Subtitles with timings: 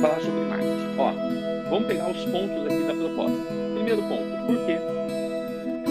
[0.00, 0.98] falar sobre marketing.
[0.98, 1.12] Ó,
[1.70, 3.38] vamos pegar os pontos aqui da proposta.
[3.74, 4.78] Primeiro ponto, por quê?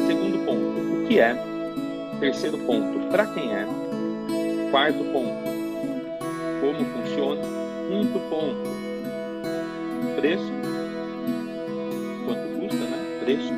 [0.08, 1.36] Segundo ponto, o que é?
[2.20, 3.68] Terceiro ponto, para quem é?
[4.72, 5.34] Quarto ponto,
[6.62, 7.42] como funciona?
[7.90, 8.70] Quinto ponto,
[10.16, 10.52] preço.
[12.26, 13.20] Quanto custa, né?
[13.24, 13.54] Preço.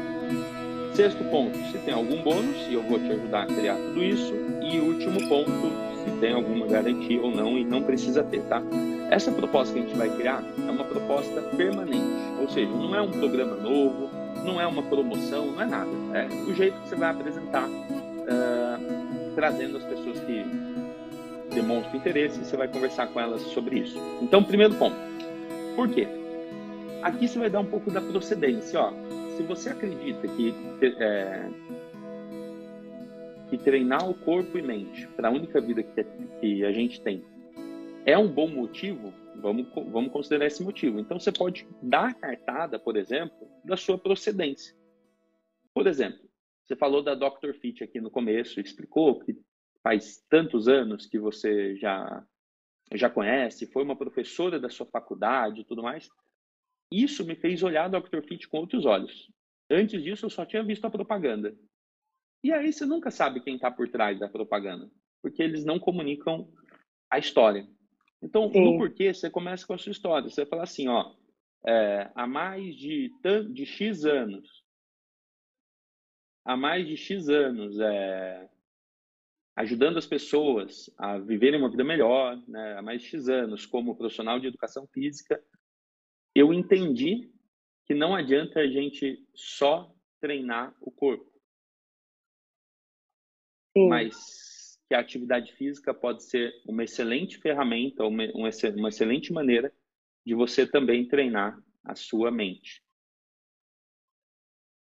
[0.94, 4.34] Sexto ponto, se tem algum bônus, e eu vou te ajudar a criar tudo isso.
[4.62, 5.72] E último ponto,
[6.04, 8.62] se tem alguma garantia ou não, e não precisa ter, tá?
[9.10, 12.06] Essa proposta que a gente vai criar é uma proposta permanente,
[12.40, 14.08] ou seja, não é um programa novo,
[14.46, 15.90] não é uma promoção, não é nada.
[16.14, 20.46] É o jeito que você vai apresentar, uh, trazendo as pessoas que
[21.56, 24.00] demonstram interesse e você vai conversar com elas sobre isso.
[24.22, 24.96] Então, primeiro ponto,
[25.76, 26.08] por quê?
[27.02, 28.80] Aqui você vai dar um pouco da procedência.
[28.80, 28.94] Ó.
[29.36, 30.54] Se você acredita que,
[31.00, 31.50] é,
[33.50, 36.06] que treinar o corpo e mente para a única vida que,
[36.40, 37.24] que a gente tem
[38.06, 41.00] é um bom motivo, vamos, vamos considerar esse motivo.
[41.00, 44.76] Então, você pode dar cartada, por exemplo, da sua procedência.
[45.74, 46.30] Por exemplo,
[46.66, 47.54] você falou da Dr.
[47.60, 49.36] Fit aqui no começo, explicou que
[49.82, 52.26] faz tantos anos que você já,
[52.94, 56.10] já conhece, foi uma professora da sua faculdade e tudo mais.
[56.92, 58.22] Isso me fez olhar a Dr.
[58.22, 59.32] Fit com outros olhos.
[59.70, 61.56] Antes disso, eu só tinha visto a propaganda.
[62.44, 64.90] E aí você nunca sabe quem está por trás da propaganda,
[65.22, 66.52] porque eles não comunicam
[67.10, 67.68] a história.
[68.22, 68.74] Então, Sim.
[68.74, 70.30] no porquê, você começa com a sua história.
[70.30, 71.14] Você fala assim, ó,
[71.66, 73.12] é, há mais de,
[73.52, 74.64] de X anos,
[76.46, 78.50] há mais de X anos, é,
[79.56, 83.96] ajudando as pessoas a viverem uma vida melhor, né, há mais de X anos, como
[83.96, 85.42] profissional de educação física,
[86.36, 87.30] eu entendi
[87.86, 91.30] que não adianta a gente só treinar o corpo.
[93.76, 93.88] Sim.
[93.90, 94.59] Mas
[94.90, 98.50] que a atividade física pode ser uma excelente ferramenta, uma,
[98.90, 99.72] excelente maneira
[100.26, 102.84] de você também treinar a sua mente.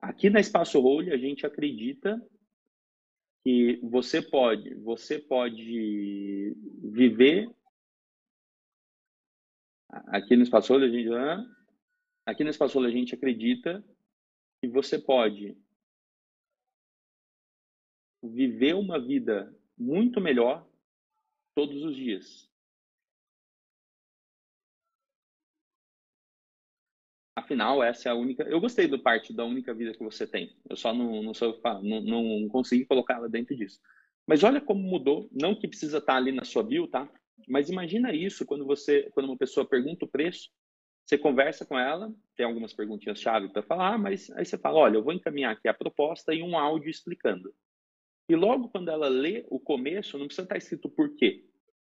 [0.02, 2.22] Aqui na Espaço Role, a gente acredita
[3.42, 7.50] que você pode, você pode viver
[10.08, 11.10] aqui no Espaço Role, a gente,
[12.26, 13.82] aqui no Espaço Role, a gente acredita
[14.60, 15.58] que você pode
[18.22, 20.66] viver uma vida muito melhor
[21.56, 22.50] todos os dias.
[27.36, 28.44] Afinal, essa é a única.
[28.44, 30.56] Eu gostei do parte da única vida que você tem.
[30.70, 33.80] Eu só não, não, sou, não, não consegui colocá-la dentro disso.
[34.26, 35.30] Mas olha como mudou.
[35.32, 37.10] Não que precisa estar ali na sua bio, tá?
[37.48, 40.50] Mas imagina isso quando você, quando uma pessoa pergunta o preço,
[41.06, 44.96] você conversa com ela, tem algumas perguntinhas chave para falar, mas aí você fala, olha,
[44.96, 47.54] eu vou encaminhar aqui a proposta e um áudio explicando.
[48.28, 51.46] E logo quando ela lê o começo, não precisa estar escrito por quê.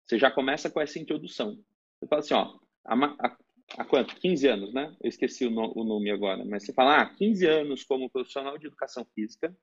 [0.05, 1.59] Você já começa com essa introdução.
[1.99, 3.39] Você fala assim, ó, há, há,
[3.79, 4.17] há quanto?
[4.17, 4.95] 15 anos, né?
[5.01, 8.59] Eu esqueci o, no, o nome agora, mas você fala, ah, 15 anos como profissional
[8.59, 9.57] de educação física,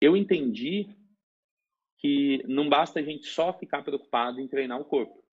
[0.00, 0.88] eu entendi
[1.98, 5.24] que não basta a gente só ficar preocupado em treinar o corpo.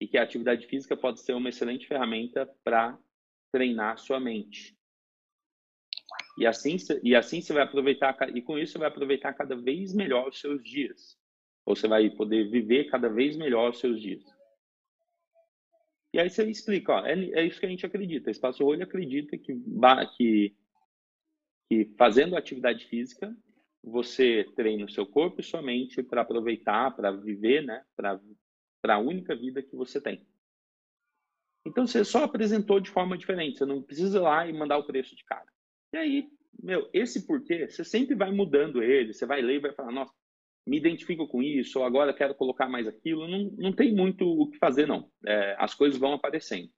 [0.00, 2.98] E que a atividade física pode ser uma excelente ferramenta para
[3.50, 4.76] treinar a sua mente.
[6.38, 9.92] E assim, e assim você vai aproveitar, e com isso você vai aproveitar cada vez
[9.92, 11.18] melhor os seus dias.
[11.64, 14.24] Ou você vai poder viver cada vez melhor os seus dias.
[16.14, 18.28] E aí você explica, ó, é, é isso que a gente acredita.
[18.28, 19.54] O Espaço Olho acredita que,
[20.16, 20.54] que,
[21.68, 23.34] que fazendo atividade física,
[23.82, 27.84] você treina o seu corpo e sua mente para aproveitar, para viver, né?
[27.96, 28.20] Para
[28.94, 30.26] a única vida que você tem.
[31.64, 33.58] Então você só apresentou de forma diferente.
[33.58, 35.46] Você não precisa ir lá e mandar o preço de cara.
[35.92, 36.28] E aí,
[36.62, 40.12] meu, esse porquê, você sempre vai mudando ele, você vai ler e vai falar, nossa,
[40.66, 43.26] me identifico com isso, ou agora quero colocar mais aquilo.
[43.26, 45.10] Não, não tem muito o que fazer, não.
[45.26, 46.70] É, as coisas vão aparecendo.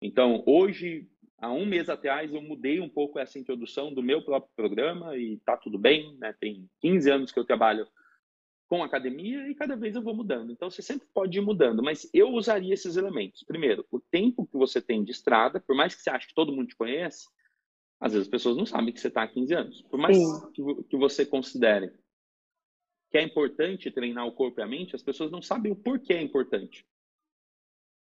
[0.00, 4.52] Então, hoje, há um mês atrás, eu mudei um pouco essa introdução do meu próprio
[4.54, 6.34] programa e tá tudo bem, né?
[6.40, 7.86] Tem 15 anos que eu trabalho
[8.68, 10.50] com academia e cada vez eu vou mudando.
[10.52, 13.42] Então, você sempre pode ir mudando, mas eu usaria esses elementos.
[13.42, 16.52] Primeiro, o tempo que você tem de estrada, por mais que você ache que todo
[16.52, 17.26] mundo te conhece,
[18.02, 19.82] às vezes as pessoas não sabem que você está há 15 anos.
[19.82, 20.18] Por mais
[20.52, 21.92] que, que você considere
[23.08, 26.14] que é importante treinar o corpo e a mente, as pessoas não sabem o porquê
[26.14, 26.84] é importante.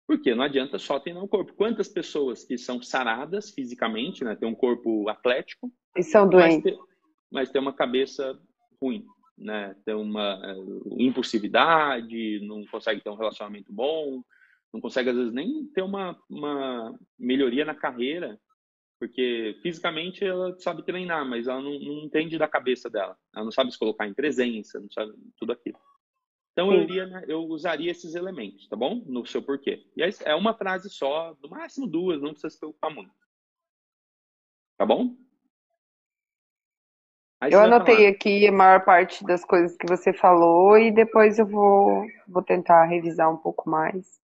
[0.07, 1.53] Porque não adianta só treinar o corpo.
[1.53, 6.87] Quantas pessoas que são saradas fisicamente, né, tem um corpo atlético, e são doentes, mas,
[7.29, 8.39] mas tem uma cabeça
[8.81, 9.05] ruim,
[9.37, 14.23] né, tem uma uh, impulsividade, não consegue ter um relacionamento bom,
[14.71, 18.39] não consegue às vezes nem ter uma, uma melhoria na carreira
[18.99, 23.17] porque fisicamente ela sabe treinar, mas ela não, não, entende da cabeça dela.
[23.33, 25.79] Ela não sabe se colocar em presença, não sabe tudo aquilo.
[26.51, 29.01] Então eu, iria, né, eu usaria esses elementos, tá bom?
[29.05, 29.85] No seu porquê.
[29.95, 33.13] E aí, é uma frase só, no máximo duas, não precisa se preocupar muito.
[34.77, 35.15] Tá bom?
[37.41, 38.09] Aí eu anotei falar.
[38.09, 42.83] aqui a maior parte das coisas que você falou e depois eu vou, vou tentar
[42.83, 44.19] revisar um pouco mais.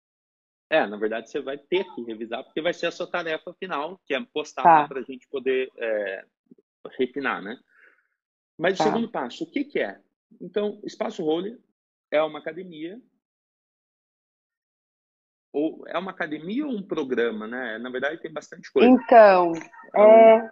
[0.71, 3.99] É, na verdade você vai ter que revisar, porque vai ser a sua tarefa final,
[4.05, 4.87] que é postar tá.
[4.87, 6.25] para a gente poder é,
[6.97, 7.59] refinar, né?
[8.57, 8.85] Mas tá.
[8.85, 9.99] o segundo passo, o que, que é?
[10.39, 11.59] Então, Espaço Role
[12.09, 12.97] é uma academia
[15.53, 17.77] ou é uma academia ou um programa, né?
[17.77, 18.87] Na verdade tem bastante coisa.
[18.87, 19.51] Então,
[19.87, 20.51] então é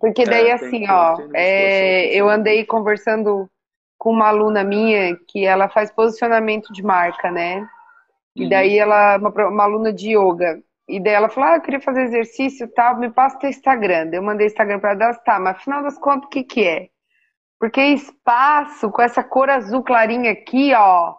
[0.00, 3.50] porque daí é, assim, ó, é, eu andei conversando
[3.98, 7.68] com uma aluna minha que ela faz posicionamento de marca, né?
[8.34, 8.48] E uhum.
[8.48, 12.02] daí ela, uma, uma aluna de yoga, e daí ela falou, ah, eu queria fazer
[12.02, 14.06] exercício e tal, me passa teu Instagram.
[14.08, 16.88] Daí eu mandei Instagram para ela, tá, mas afinal das contas, o que que é?
[17.58, 21.14] Porque espaço, com essa cor azul clarinha aqui, ó,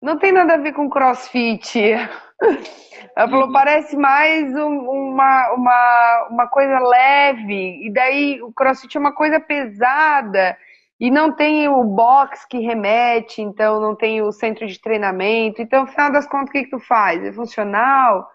[0.00, 1.78] não tem nada a ver com crossfit.
[3.14, 3.52] Ela falou, uhum.
[3.52, 9.38] parece mais um, uma, uma, uma coisa leve, e daí o crossfit é uma coisa
[9.38, 10.56] pesada,
[11.02, 15.60] e não tem o box que remete, então não tem o centro de treinamento.
[15.60, 17.24] Então, no final das contas, o que, que tu faz?
[17.24, 18.30] É funcional?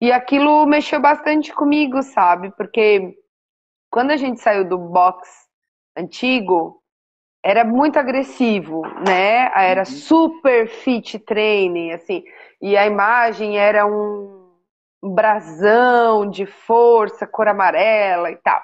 [0.00, 2.52] E aquilo mexeu bastante comigo, sabe?
[2.56, 3.16] Porque
[3.90, 5.28] quando a gente saiu do box
[5.96, 6.80] antigo,
[7.42, 9.50] era muito agressivo, né?
[9.56, 9.86] Era uhum.
[9.86, 12.22] super fit training, assim.
[12.62, 14.52] E a imagem era um
[15.02, 18.62] brasão de força, cor amarela e tal.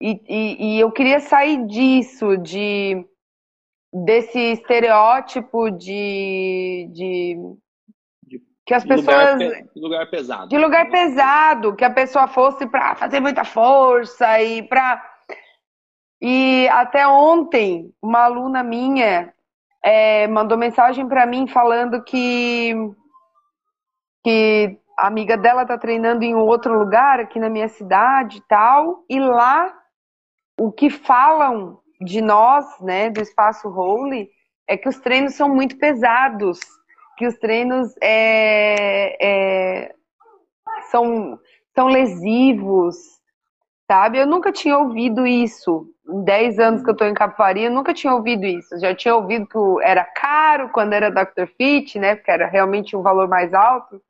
[0.00, 3.04] E, e, e eu queria sair disso, de
[3.92, 7.36] desse estereótipo de, de
[8.66, 10.48] que as pessoas lugar, lugar pesado.
[10.48, 15.02] de lugar pesado que a pessoa fosse para fazer muita força e para
[16.20, 19.32] e até ontem uma aluna minha
[19.82, 22.74] é, mandou mensagem para mim falando que
[24.22, 28.40] que a amiga dela tá treinando em um outro lugar aqui na minha cidade e
[28.42, 29.72] tal, e lá
[30.58, 34.28] o que falam de nós, né, do espaço Holy,
[34.66, 36.58] é que os treinos são muito pesados,
[37.16, 39.94] que os treinos é, é,
[40.90, 41.38] são,
[41.74, 42.96] são lesivos,
[43.90, 44.18] sabe?
[44.18, 47.94] Eu nunca tinha ouvido isso em 10 anos que eu tô em Capivari, eu nunca
[47.94, 48.78] tinha ouvido isso.
[48.78, 51.46] já tinha ouvido que era caro quando era Dr.
[51.56, 52.16] Fit, né?
[52.16, 54.00] Porque era realmente um valor mais alto.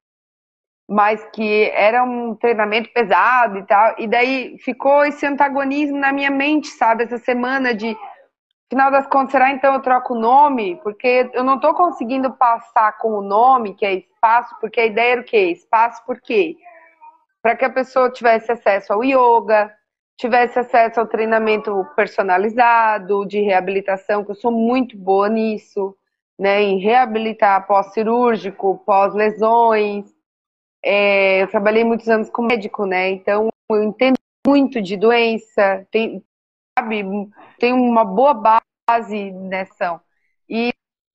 [0.88, 3.94] Mas que era um treinamento pesado e tal.
[3.98, 7.04] E daí ficou esse antagonismo na minha mente, sabe?
[7.04, 7.96] Essa semana de.
[8.70, 10.76] Final das contas, será então eu troco o nome?
[10.82, 15.12] Porque eu não tô conseguindo passar com o nome, que é espaço, porque a ideia
[15.12, 15.50] era o quê?
[15.50, 16.54] Espaço por quê?
[17.42, 19.72] Para que a pessoa tivesse acesso ao yoga,
[20.18, 25.96] tivesse acesso ao treinamento personalizado, de reabilitação, que eu sou muito boa nisso,
[26.38, 30.17] né, em reabilitar pós-cirúrgico, pós-lesões.
[30.90, 36.24] É, eu trabalhei muitos anos como médico, né, então eu entendo muito de doença, tem,
[36.78, 37.04] sabe,
[37.58, 40.00] tem uma boa base nessa.
[40.48, 40.70] E,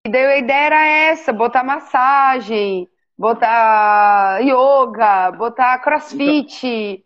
[0.05, 2.87] e daí a ideia era essa, botar massagem,
[3.17, 7.03] botar yoga, botar crossfit, então,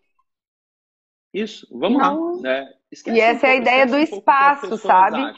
[1.32, 2.42] isso, vamos não.
[2.42, 2.50] lá.
[2.50, 2.74] É,
[3.06, 5.34] e essa um é a ideia do um espaço, sabe?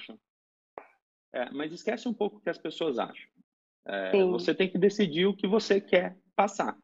[1.33, 3.31] É, mas esquece um pouco o que as pessoas acham.
[3.87, 6.77] É, você tem que decidir o que você quer passar.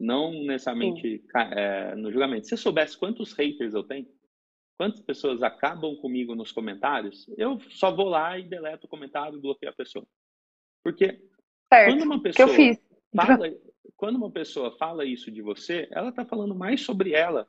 [0.00, 2.46] Não necessariamente é, no julgamento.
[2.46, 4.06] Se eu soubesse quantos haters eu tenho,
[4.78, 9.40] quantas pessoas acabam comigo nos comentários, eu só vou lá e deleto o comentário e
[9.40, 10.06] bloqueio a pessoa.
[10.82, 11.20] Porque
[11.68, 12.48] certo, quando uma pessoa
[13.14, 13.54] fala,
[13.94, 17.46] quando uma pessoa fala isso de você, ela está falando mais sobre ela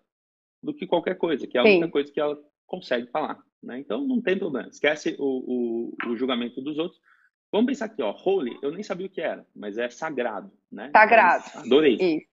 [0.62, 1.78] do que qualquer coisa, que é a Sim.
[1.78, 3.42] única coisa que ela consegue falar.
[3.64, 3.80] Né?
[3.80, 4.68] Então não tem problema.
[4.68, 7.00] Esquece o, o, o, julgamento dos outros.
[7.52, 10.90] Vamos pensar aqui, ó, holy, eu nem sabia o que era, mas é sagrado, né?
[10.92, 11.44] Sagrado.
[11.50, 11.96] Então, adorei.
[11.96, 12.31] Isso.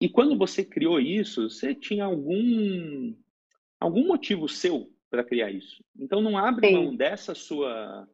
[0.00, 3.14] E quando você criou isso, você tinha algum
[3.80, 5.82] algum motivo seu para criar isso.
[5.98, 6.74] Então não abre Sim.
[6.74, 8.08] mão dessa sua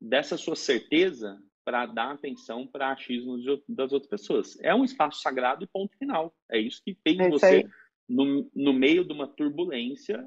[0.00, 4.58] dessa sua certeza para dar atenção para achismos das outras pessoas.
[4.60, 6.34] É um espaço sagrado e ponto final.
[6.50, 7.70] É isso que fez é você aí
[8.12, 10.26] no, no meio de uma turbulência,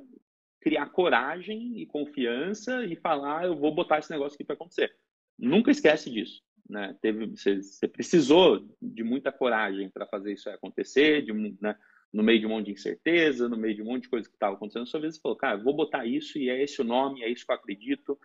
[0.59, 4.95] criar coragem e confiança e falar, eu vou botar esse negócio aqui para acontecer.
[5.37, 6.41] Nunca esquece disso.
[6.69, 6.95] Né?
[7.01, 11.77] Teve, você, você precisou de muita coragem para fazer isso acontecer, de, né?
[12.11, 14.35] no meio de um monte de incerteza, no meio de um monte de coisa que
[14.35, 14.87] estava acontecendo.
[14.87, 17.45] Sua vez você falou, cara, vou botar isso e é esse o nome, é isso
[17.45, 18.19] que eu acredito.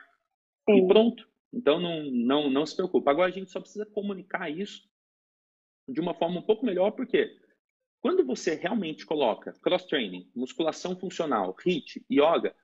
[0.68, 0.84] Sim.
[0.84, 1.28] E pronto.
[1.52, 3.10] Então não, não, não se preocupe.
[3.10, 4.88] Agora a gente só precisa comunicar isso
[5.88, 7.36] de uma forma um pouco melhor, porque
[8.00, 12.54] quando você realmente coloca cross-training, musculação funcional, HIIT, yoga,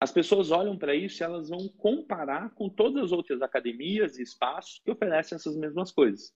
[0.00, 4.22] as pessoas olham para isso e elas vão comparar com todas as outras academias e
[4.22, 6.32] espaços que oferecem essas mesmas coisas.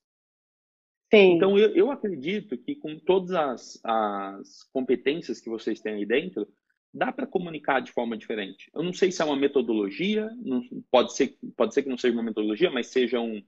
[1.12, 1.35] Sim.
[1.35, 6.49] Então, eu, eu acredito que com todas as, as competências que vocês têm aí dentro,
[6.92, 8.71] dá para comunicar de forma diferente.
[8.75, 12.14] Eu não sei se é uma metodologia, não, pode, ser, pode ser que não seja
[12.14, 13.42] uma metodologia, mas seja um,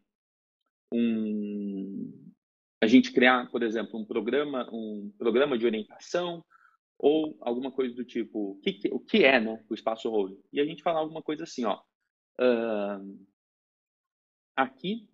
[0.92, 2.32] um
[2.80, 6.44] a gente criar, por exemplo, um programa, um programa de orientação
[6.98, 10.38] ou alguma coisa do tipo, o que, o que é né, o espaço role?
[10.52, 11.80] E a gente falar alguma coisa assim, ó,
[12.40, 13.26] uh,
[14.56, 15.08] aqui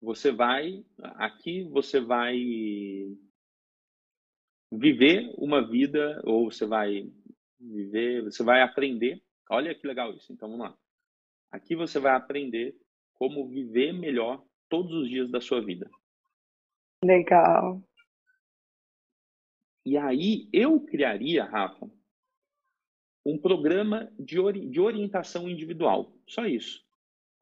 [0.00, 0.84] você vai,
[1.16, 2.36] aqui você vai
[4.72, 7.10] viver uma vida, ou você vai
[7.58, 9.22] viver, você vai aprender.
[9.50, 10.32] Olha que legal isso.
[10.32, 10.78] Então vamos lá.
[11.50, 12.76] Aqui você vai aprender
[13.14, 15.90] como viver melhor todos os dias da sua vida.
[17.04, 17.82] Legal.
[19.84, 21.90] E aí eu criaria, Rafa,
[23.24, 26.14] um programa de, ori de orientação individual.
[26.26, 26.84] Só isso.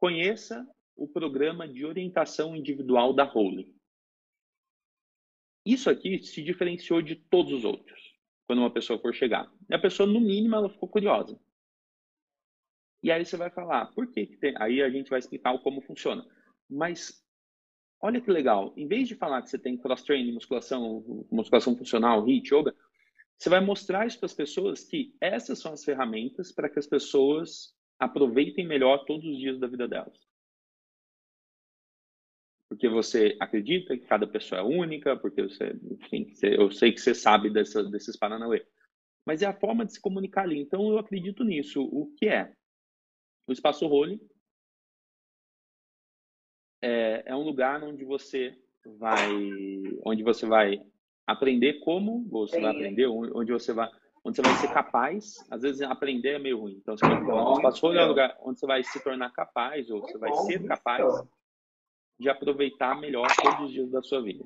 [0.01, 0.67] Conheça
[0.97, 3.75] o programa de orientação individual da Rowley.
[5.65, 8.15] Isso aqui se diferenciou de todos os outros,
[8.47, 9.53] quando uma pessoa for chegar.
[9.69, 11.39] E a pessoa, no mínimo, ela ficou curiosa.
[13.03, 14.55] E aí você vai falar, por que, que tem...
[14.59, 16.27] Aí a gente vai explicar como funciona.
[16.69, 17.25] Mas
[18.01, 22.55] olha que legal, em vez de falar que você tem cross-training, musculação, musculação funcional, HIIT,
[22.55, 22.75] yoga,
[23.37, 26.87] você vai mostrar isso para as pessoas que essas são as ferramentas para que as
[26.87, 30.29] pessoas aproveitem melhor todos os dias da vida delas
[32.69, 37.15] porque você acredita que cada pessoa é única, porque você, enfim, eu sei que você
[37.15, 38.65] sabe dessa, desses paranauê.
[39.25, 40.61] Mas é a forma de se comunicar ali.
[40.61, 41.83] Então, eu acredito nisso.
[41.83, 42.53] O que é?
[43.47, 44.21] O espaço role
[46.83, 48.57] é, é um lugar onde você
[48.99, 49.31] vai,
[50.05, 50.81] onde você vai
[51.27, 53.91] aprender como você vai aprender, onde você vai,
[54.25, 55.47] onde você vai ser capaz.
[55.51, 56.79] Às vezes aprender é meio ruim.
[56.81, 60.19] Então, você vai, espaço é um lugar onde você vai se tornar capaz ou você
[60.19, 61.05] vai ser capaz
[62.19, 64.45] de aproveitar melhor todos os dias da sua vida.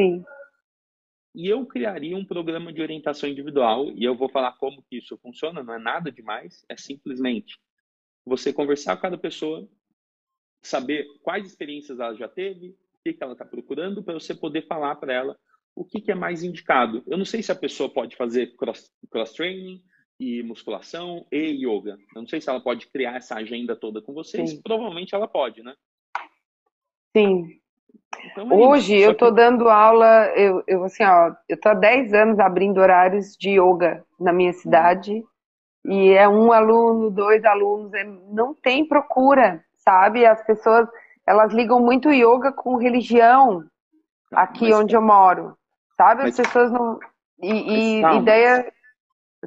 [0.00, 0.24] Sim.
[1.34, 5.16] E eu criaria um programa de orientação individual, e eu vou falar como que isso
[5.18, 7.60] funciona, não é nada demais, é simplesmente
[8.24, 9.68] você conversar com cada pessoa,
[10.62, 14.66] saber quais experiências ela já teve, o que, que ela está procurando, para você poder
[14.66, 15.36] falar para ela
[15.74, 17.02] o que, que, é mais indicado.
[17.06, 21.96] Eu não sei se a pessoa pode fazer cross-training cross e musculação e yoga.
[22.14, 24.50] Eu não sei se ela pode criar essa agenda toda com vocês.
[24.50, 24.60] Sim.
[24.62, 25.74] Provavelmente ela pode, né?
[27.16, 27.58] Sim.
[28.24, 29.36] Então, é Hoje eu estou que...
[29.36, 34.04] dando aula, eu, eu assim, ó, eu tô há 10 anos abrindo horários de yoga
[34.18, 35.24] na minha cidade.
[35.84, 40.26] E é um aluno, dois alunos, é, não tem procura, sabe?
[40.26, 40.88] As pessoas,
[41.26, 43.64] elas ligam muito yoga com religião
[44.32, 45.56] aqui mas, onde eu moro,
[45.96, 46.22] sabe?
[46.22, 46.98] As pessoas não.
[47.42, 48.72] E, e ideia.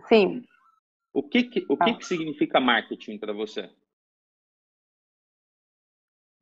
[0.08, 0.44] Sim.
[1.14, 1.98] O que, que o que, ah.
[1.98, 3.70] que significa marketing para você?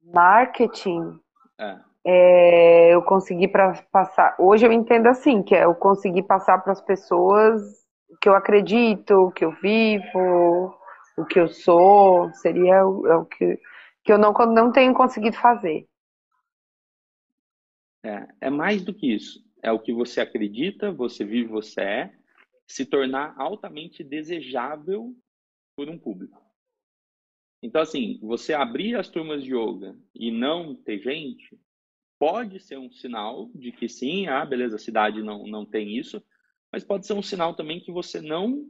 [0.02, 1.20] Marketing.
[1.60, 1.80] É.
[2.04, 4.36] É, eu consegui para passar.
[4.40, 7.62] Hoje eu entendo assim, que é eu conseguir passar para as pessoas
[8.10, 10.76] o que eu acredito, o que eu vivo,
[11.18, 13.60] o que eu sou, seria o, é o que,
[14.04, 15.88] que eu não, não tenho conseguido fazer.
[18.04, 19.44] É, é mais do que isso.
[19.62, 22.14] É o que você acredita, você vive, você é,
[22.68, 25.16] se tornar altamente desejável
[25.76, 26.42] por um público.
[27.62, 31.60] Então, assim, você abrir as turmas de yoga e não ter gente,
[32.18, 36.24] pode ser um sinal de que sim, ah, beleza, a cidade não, não tem isso,
[36.72, 38.66] mas pode ser um sinal também que você não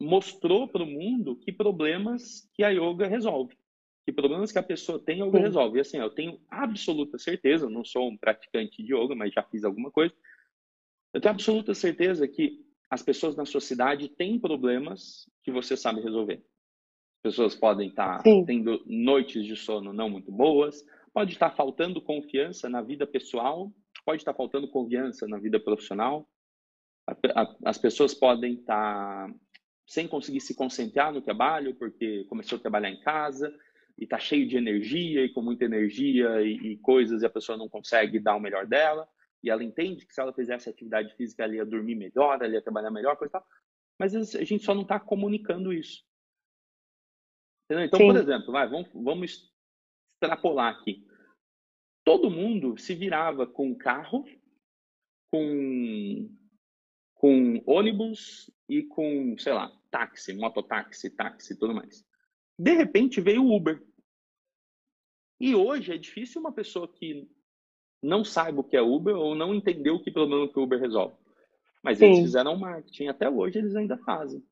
[0.00, 3.56] mostrou para o mundo que problemas que a yoga resolve.
[4.04, 5.44] Que problemas que a pessoa tem, a yoga sim.
[5.44, 5.78] resolve.
[5.78, 9.64] E assim, eu tenho absoluta certeza, não sou um praticante de yoga, mas já fiz
[9.64, 10.14] alguma coisa,
[11.14, 16.00] eu tenho absoluta certeza que as pessoas na sua cidade têm problemas que você sabe
[16.00, 16.42] resolver
[17.22, 18.44] pessoas podem estar Sim.
[18.44, 23.72] tendo noites de sono não muito boas, pode estar faltando confiança na vida pessoal,
[24.04, 26.28] pode estar faltando confiança na vida profissional.
[27.64, 29.32] As pessoas podem estar
[29.86, 33.52] sem conseguir se concentrar no trabalho porque começou a trabalhar em casa
[33.98, 37.58] e está cheio de energia e com muita energia e, e, coisas e a pessoa
[37.58, 39.08] não consegue dar o melhor dela
[39.42, 42.62] e ela entende que se ela fizesse atividade física ela ia dormir melhor, ela ia
[42.62, 43.46] trabalhar melhor, coisa e tal.
[43.98, 46.04] Mas a gente só não está comunicando isso.
[47.64, 47.86] Entendeu?
[47.86, 48.06] Então, Sim.
[48.06, 49.52] por exemplo, vai, vamos, vamos
[50.12, 51.06] extrapolar aqui.
[52.04, 54.24] Todo mundo se virava com carro,
[55.30, 56.30] com,
[57.14, 62.04] com ônibus e com, sei lá, táxi, mototáxi, táxi e tudo mais.
[62.58, 63.82] De repente veio o Uber.
[65.40, 67.28] E hoje é difícil uma pessoa que
[68.02, 71.16] não saiba o que é Uber ou não entendeu que problema que o Uber resolve.
[71.82, 72.06] Mas Sim.
[72.06, 74.42] eles fizeram marketing, até hoje eles ainda fazem.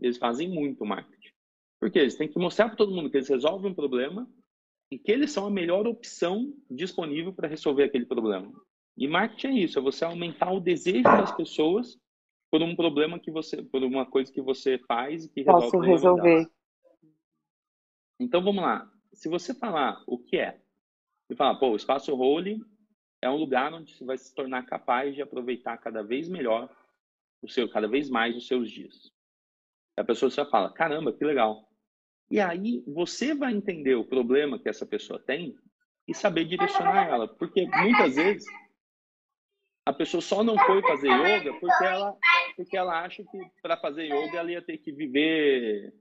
[0.00, 1.32] Eles fazem muito marketing.
[1.80, 4.28] Porque eles têm que mostrar para todo mundo que eles resolvem um problema
[4.90, 8.52] e que eles são a melhor opção disponível para resolver aquele problema.
[8.96, 11.98] E marketing é isso, é você aumentar o desejo das pessoas
[12.50, 15.70] por um problema que você, por uma coisa que você faz e que resolve.
[15.70, 16.50] Posso resolver.
[18.20, 18.86] Então vamos lá.
[19.14, 20.60] Se você falar o que é,
[21.30, 22.62] e falar, pô, o espaço role
[23.22, 26.68] é um lugar onde você vai se tornar capaz de aproveitar cada vez melhor
[27.42, 29.10] o seu, cada vez mais os seus dias.
[29.96, 31.66] A pessoa já fala, caramba, que legal.
[32.30, 35.56] E aí você vai entender o problema que essa pessoa tem
[36.06, 38.44] e saber direcionar ela, porque muitas vezes
[39.86, 42.16] a pessoa só não foi fazer yoga porque ela
[42.56, 45.94] porque ela acha que para fazer yoga ela ia ter que viver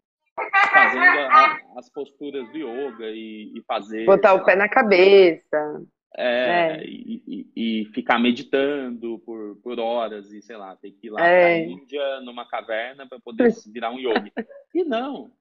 [0.93, 5.83] fazendo a, as posturas do yoga e, e fazer botar o pé na cabeça
[6.17, 6.83] é, é.
[6.85, 11.25] E, e, e, ficar meditando por, por horas e sei lá ter que ir lá
[11.25, 11.63] é.
[11.63, 14.31] Índia numa caverna para poder virar um yoga
[14.73, 15.31] e não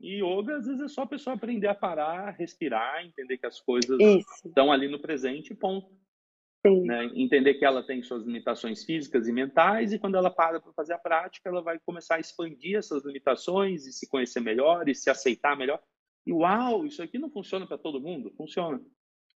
[0.00, 3.60] e yoga às vezes é só a pessoa aprender a parar respirar entender que as
[3.60, 4.46] coisas Isso.
[4.46, 5.88] estão ali no presente ponto
[6.64, 7.10] né?
[7.14, 10.94] Entender que ela tem suas limitações físicas e mentais, e quando ela para para fazer
[10.94, 15.08] a prática, ela vai começar a expandir essas limitações e se conhecer melhor e se
[15.08, 15.80] aceitar melhor.
[16.26, 18.32] E uau, isso aqui não funciona para todo mundo?
[18.36, 18.80] Funciona.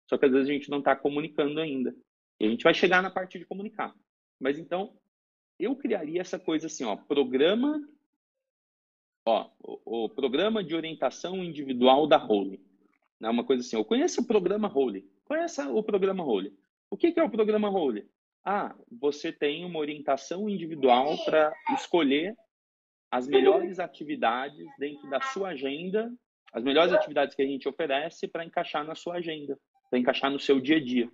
[0.08, 1.94] Só que às vezes a gente não está comunicando ainda.
[2.40, 3.94] E a gente vai chegar na parte de comunicar.
[4.40, 4.96] Mas então,
[5.58, 7.86] eu criaria essa coisa assim, ó, programa,
[9.26, 12.60] ó, o, o programa de orientação individual da Holy.
[13.22, 15.06] É uma coisa assim, eu conheço o programa Holy.
[15.24, 16.58] Conheça o programa Holy.
[16.90, 18.10] O que, é o programa Role?
[18.44, 22.34] Ah, você tem uma orientação individual para escolher
[23.10, 26.12] as melhores atividades dentro da sua agenda,
[26.52, 30.38] as melhores atividades que a gente oferece para encaixar na sua agenda, para encaixar no
[30.40, 31.10] seu dia a dia.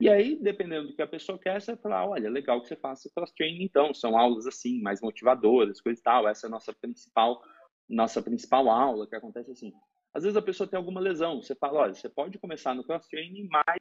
[0.00, 2.76] E aí, dependendo do que a pessoa quer, você vai falar, olha, legal que você
[2.76, 6.72] faça cross-training, então, são aulas assim, mais motivadoras, coisa e tal, essa é a nossa
[6.72, 7.42] principal,
[7.88, 9.72] nossa principal aula, que acontece assim.
[10.14, 11.42] Às vezes a pessoa tem alguma lesão.
[11.42, 13.78] Você fala, olha, você pode começar no cross-training, mas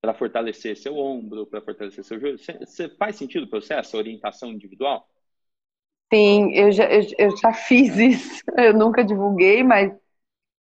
[0.00, 2.38] para fortalecer seu ombro, para fortalecer seu joelho.
[2.38, 5.06] Você, faz sentido para você essa orientação individual?
[6.12, 8.42] Sim, eu já, eu, eu já fiz isso.
[8.56, 9.92] Eu nunca divulguei, mas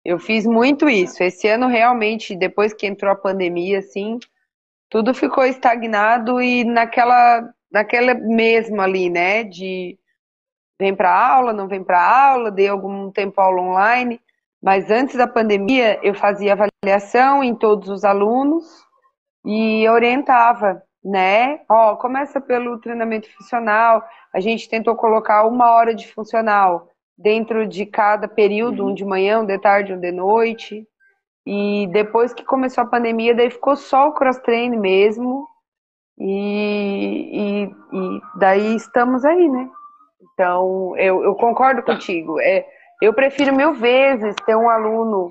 [0.04, 1.24] eu fiz muito isso.
[1.24, 4.20] Esse ano, realmente, depois que entrou a pandemia, assim,
[4.90, 9.98] tudo ficou estagnado e naquela, naquela mesma ali, né, de
[10.80, 14.20] vem para aula, não vem para aula, dei algum tempo aula online,
[14.62, 18.66] mas antes da pandemia eu fazia avaliação em todos os alunos
[19.46, 21.60] e orientava, né?
[21.70, 24.04] Ó, começa pelo treinamento funcional.
[24.34, 28.94] A gente tentou colocar uma hora de funcional dentro de cada período, um uhum.
[28.94, 30.88] de manhã, um de tarde, um de noite.
[31.46, 35.48] E depois que começou a pandemia, daí ficou só o cross-train mesmo.
[36.18, 39.70] E, e, e daí estamos aí, né?
[40.36, 41.94] Então, eu, eu concordo tá.
[41.94, 42.40] contigo.
[42.42, 42.68] É,
[43.02, 45.30] eu prefiro mil vezes ter um aluno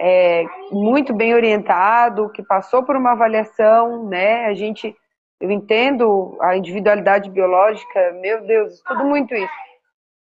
[0.00, 4.46] é, muito bem orientado, que passou por uma avaliação, né?
[4.46, 4.94] A gente,
[5.40, 9.52] eu entendo a individualidade biológica, meu Deus, tudo muito isso.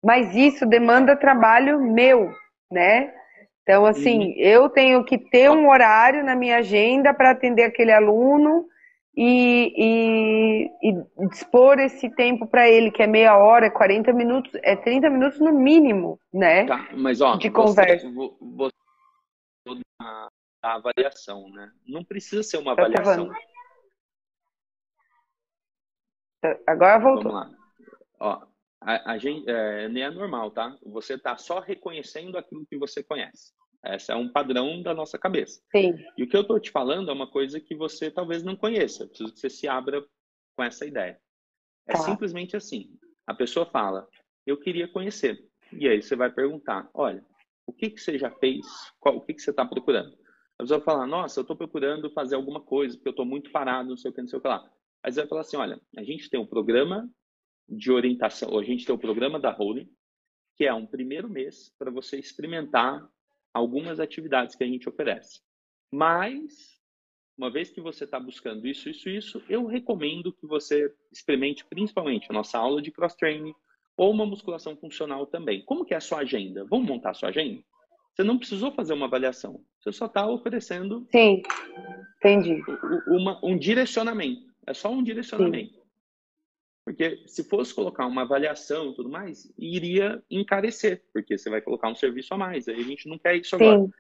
[0.02, 2.32] Mas isso demanda trabalho meu,
[2.72, 3.12] né?
[3.62, 4.34] Então, assim, uhum.
[4.38, 8.64] eu tenho que ter um horário na minha agenda para atender aquele aluno
[9.20, 14.76] e, e, e dispor esse tempo para ele, que é meia hora, 40 minutos, é
[14.76, 16.66] 30 minutos no mínimo, né?
[16.66, 18.08] Tá, mas ó, de conversa.
[18.08, 18.72] Você, você
[20.62, 21.72] da avaliação, né?
[21.84, 23.28] Não precisa ser uma tá avaliação.
[26.40, 27.32] Tá, agora voltou.
[27.32, 27.58] Vamos lá.
[28.20, 28.46] Ó,
[28.80, 30.76] a, a gente, é, nem é normal, tá?
[30.86, 33.52] Você está só reconhecendo aquilo que você conhece.
[33.84, 35.62] Esse é um padrão da nossa cabeça.
[35.70, 35.94] Sim.
[36.16, 39.04] E o que eu estou te falando é uma coisa que você talvez não conheça.
[39.04, 40.04] Eu preciso que você se abra
[40.56, 41.20] com essa ideia.
[41.86, 41.98] É tá.
[42.00, 42.90] simplesmente assim.
[43.26, 44.08] A pessoa fala,
[44.46, 45.38] eu queria conhecer.
[45.72, 47.24] E aí você vai perguntar, olha,
[47.66, 48.66] o que, que você já fez?
[48.98, 50.16] Qual, o que, que você está procurando?
[50.58, 53.52] A pessoa vai falar, nossa, eu estou procurando fazer alguma coisa, porque eu estou muito
[53.52, 54.68] parado, não sei o que, não sei o que lá.
[55.02, 57.08] Aí você vai falar assim, olha, a gente tem um programa
[57.68, 59.88] de orientação, ou a gente tem o um programa da Holy,
[60.56, 63.08] que é um primeiro mês para você experimentar
[63.52, 65.40] algumas atividades que a gente oferece.
[65.92, 66.78] Mas,
[67.36, 72.26] uma vez que você está buscando isso, isso, isso, eu recomendo que você experimente principalmente
[72.30, 73.54] a nossa aula de cross-training
[73.96, 75.64] ou uma musculação funcional também.
[75.64, 76.64] Como que é a sua agenda?
[76.64, 77.62] Vamos montar a sua agenda?
[78.14, 79.64] Você não precisou fazer uma avaliação.
[79.80, 81.06] Você só está oferecendo...
[81.10, 81.42] Sim,
[82.16, 82.62] entendi.
[83.06, 84.48] Uma, um direcionamento.
[84.66, 85.74] É só um direcionamento.
[85.74, 85.77] Sim.
[86.88, 91.90] Porque se fosse colocar uma avaliação e tudo mais, iria encarecer, porque você vai colocar
[91.90, 92.66] um serviço a mais.
[92.66, 93.80] Aí a gente não quer isso agora.
[93.80, 93.90] Sim.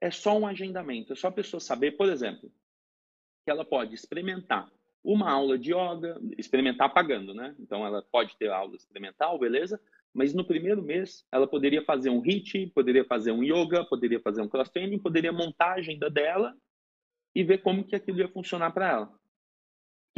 [0.00, 2.50] É só um agendamento, é só a pessoa saber, por exemplo,
[3.44, 4.68] que ela pode experimentar
[5.04, 7.54] uma aula de yoga, experimentar pagando, né?
[7.56, 9.80] Então ela pode ter aula experimental, beleza?
[10.12, 14.42] Mas no primeiro mês ela poderia fazer um HIIT, poderia fazer um yoga, poderia fazer
[14.42, 16.52] um cross training, poderia montar a agenda dela
[17.32, 19.17] e ver como que aquilo ia funcionar para ela.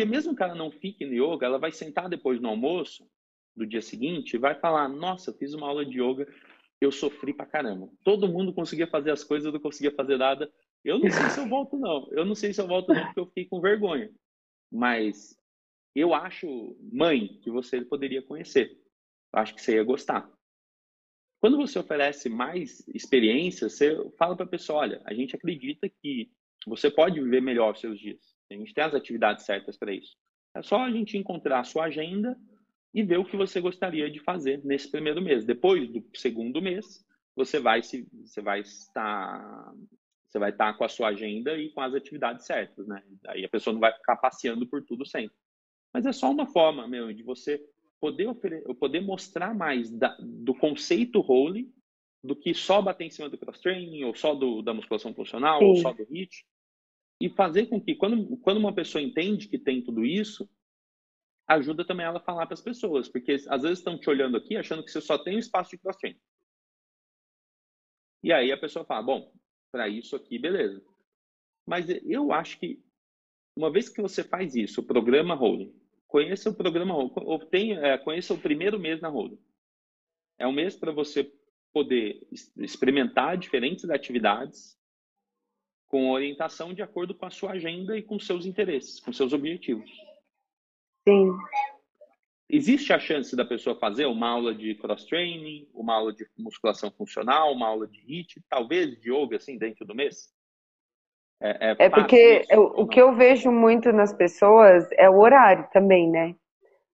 [0.01, 3.07] Porque mesmo que ela não fique no yoga, ela vai sentar depois no almoço
[3.55, 6.27] do dia seguinte e vai falar: "Nossa, fiz uma aula de yoga,
[6.81, 7.87] eu sofri pra caramba.
[8.03, 10.51] Todo mundo conseguia fazer as coisas, eu não conseguia fazer nada.
[10.83, 12.09] Eu não sei se eu volto não.
[12.13, 14.11] Eu não sei se eu volto não porque eu fiquei com vergonha.
[14.73, 15.39] Mas
[15.95, 18.81] eu acho, mãe, que você poderia conhecer.
[19.35, 20.33] Eu acho que você ia gostar.
[21.41, 26.33] Quando você oferece mais experiência, você fala para a pessoa, olha, a gente acredita que
[26.67, 28.40] você pode viver melhor os seus dias.
[28.51, 30.17] A gente tem as atividades certas para isso.
[30.55, 32.37] É só a gente encontrar a sua agenda
[32.93, 35.45] e ver o que você gostaria de fazer nesse primeiro mês.
[35.45, 39.73] Depois do segundo mês, você vai se você vai estar
[40.29, 43.03] você vai estar com a sua agenda e com as atividades certas, né?
[43.29, 45.37] Aí a pessoa não vai ficar passeando por tudo sempre.
[45.93, 47.61] Mas é só uma forma, meu, de você
[48.01, 48.29] poder
[48.79, 51.73] poder mostrar mais da, do conceito role
[52.23, 55.59] do que só bater em cima do cross training ou só do, da musculação funcional
[55.59, 55.65] Sim.
[55.67, 56.45] ou só do HIIT
[57.21, 60.49] e fazer com que quando quando uma pessoa entende que tem tudo isso
[61.47, 64.57] ajuda também ela a falar para as pessoas porque às vezes estão te olhando aqui
[64.57, 66.21] achando que você só tem um espaço de cross training
[68.23, 69.33] e aí a pessoa fala bom
[69.71, 70.83] para isso aqui, beleza.
[71.67, 72.83] Mas eu acho que
[73.57, 75.75] uma vez que você faz isso, o programa Holding,
[76.07, 79.39] conheça o programa Holding, é, conheça o primeiro mês na Holding.
[80.39, 81.33] É um mês para você
[81.73, 84.79] poder experimentar diferentes atividades
[85.91, 89.91] com orientação de acordo com a sua agenda e com seus interesses, com seus objetivos.
[91.07, 91.33] Sim.
[92.49, 97.53] Existe a chance da pessoa fazer uma aula de cross-training, uma aula de musculação funcional,
[97.53, 100.33] uma aula de HIIT, talvez de yoga, assim, dentro do mês?
[101.43, 105.19] É, é, é porque isso, eu, o que eu vejo muito nas pessoas é o
[105.19, 106.37] horário também, né?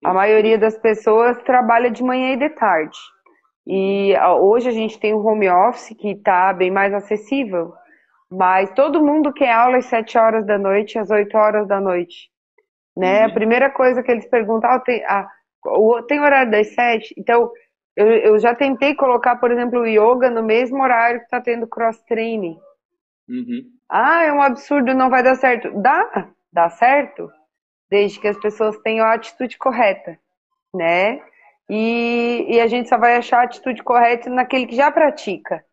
[0.04, 2.98] A maioria das pessoas trabalha de manhã e de tarde.
[3.66, 7.74] E hoje a gente tem o home office que está bem mais acessível,
[8.36, 12.32] mas todo mundo quer aula às 7 horas da noite, às 8 horas da noite.
[12.98, 13.20] Né?
[13.20, 13.26] Uhum.
[13.28, 15.28] A primeira coisa que eles perguntam, ah, tem, ah,
[16.08, 17.52] tem horário das sete, então
[17.96, 21.68] eu, eu já tentei colocar, por exemplo, o yoga no mesmo horário que está tendo
[21.68, 22.58] cross-training.
[23.30, 23.64] Uhum.
[23.88, 25.72] Ah, é um absurdo, não vai dar certo.
[25.80, 27.30] Dá, dá certo,
[27.90, 30.18] desde que as pessoas tenham a atitude correta,
[30.74, 31.22] né?
[31.70, 35.64] E, e a gente só vai achar a atitude correta naquele que já pratica.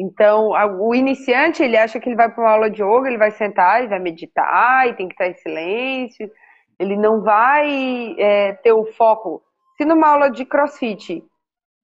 [0.00, 3.32] Então, o iniciante, ele acha que ele vai para uma aula de yoga, ele vai
[3.32, 6.30] sentar, ele vai meditar, e tem que estar em silêncio,
[6.78, 9.42] ele não vai é, ter o foco.
[9.76, 11.24] Se numa aula de crossfit,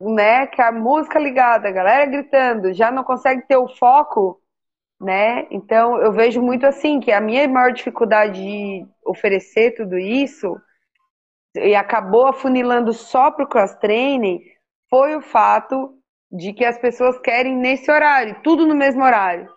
[0.00, 4.40] né, que a música ligada, a galera gritando, já não consegue ter o foco,
[5.00, 5.48] né?
[5.50, 10.56] Então eu vejo muito assim que a minha maior dificuldade de oferecer tudo isso
[11.56, 14.40] e acabou afunilando só para o cross training
[14.88, 15.98] foi o fato
[16.34, 19.48] de que as pessoas querem nesse horário, tudo no mesmo horário.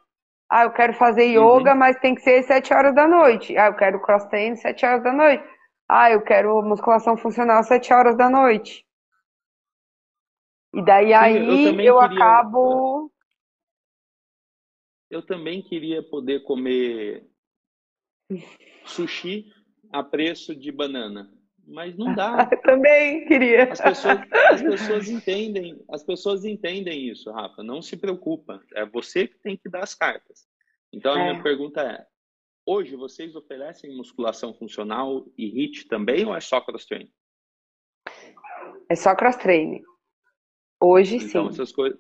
[0.49, 1.77] Ah, eu quero fazer yoga, uhum.
[1.77, 3.57] mas tem que ser às 7 horas da noite.
[3.57, 5.43] Ah, eu quero cross training às 7 horas da noite.
[5.89, 8.85] Ah, eu quero musculação funcional às 7 horas da noite.
[10.73, 11.37] E daí Sim, aí
[11.85, 12.23] eu, eu queria...
[12.23, 13.11] acabo.
[15.09, 17.27] Eu também queria poder comer
[18.85, 19.51] sushi
[19.91, 21.36] a preço de banana
[21.67, 22.45] mas não dá.
[22.63, 23.71] Também queria.
[23.71, 27.61] As pessoas, as pessoas entendem, as pessoas entendem isso, Rafa.
[27.61, 28.61] Não se preocupa.
[28.73, 30.47] É você que tem que dar as cartas.
[30.91, 31.31] Então a é.
[31.31, 32.05] minha pergunta é:
[32.65, 37.11] hoje vocês oferecem musculação funcional e HIIT também ou é só cross training?
[38.89, 39.83] É só cross training.
[40.81, 41.49] Hoje então, sim.
[41.49, 41.99] Essas coisas,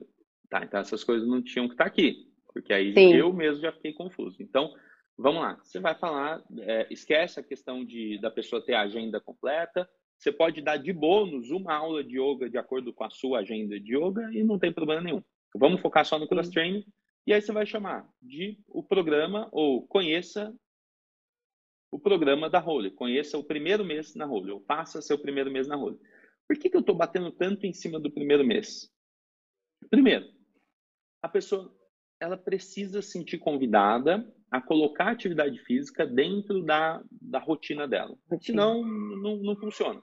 [0.49, 3.13] tá, então essas coisas não tinham que estar aqui, porque aí sim.
[3.13, 4.37] eu mesmo já fiquei confuso.
[4.39, 4.73] Então
[5.17, 9.19] Vamos lá, você vai falar, é, esquece a questão de da pessoa ter a agenda
[9.19, 9.89] completa.
[10.17, 13.79] Você pode dar de bônus uma aula de yoga de acordo com a sua agenda
[13.79, 15.23] de yoga e não tem problema nenhum.
[15.55, 16.85] Vamos focar só no cross training
[17.25, 20.55] e aí você vai chamar de o programa ou conheça
[21.91, 25.67] o programa da Role, conheça o primeiro mês na Role, ou passa seu primeiro mês
[25.67, 25.97] na Role.
[26.47, 28.91] Por que, que eu estou batendo tanto em cima do primeiro mês?
[29.89, 30.25] Primeiro,
[31.21, 31.75] a pessoa
[32.19, 38.17] ela precisa se sentir convidada a colocar a atividade física dentro da, da rotina dela.
[38.41, 40.01] Senão, não, não funciona.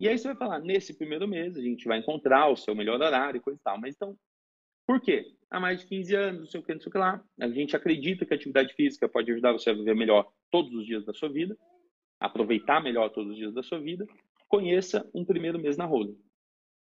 [0.00, 3.00] E aí você vai falar, nesse primeiro mês a gente vai encontrar o seu melhor
[3.00, 3.78] horário e coisa e tal.
[3.78, 4.16] Mas então,
[4.86, 5.26] por quê?
[5.50, 7.22] Há mais de 15 anos, não sei o que, não sei o que lá.
[7.40, 10.86] A gente acredita que a atividade física pode ajudar você a viver melhor todos os
[10.86, 11.56] dias da sua vida,
[12.18, 14.06] aproveitar melhor todos os dias da sua vida.
[14.48, 16.18] Conheça um primeiro mês na Role.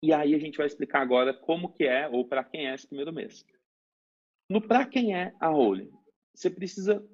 [0.01, 2.87] E aí a gente vai explicar agora como que é ou para quem é esse
[2.87, 3.45] primeiro mês.
[4.49, 5.91] No para quem é a Role,
[6.33, 7.05] você precisa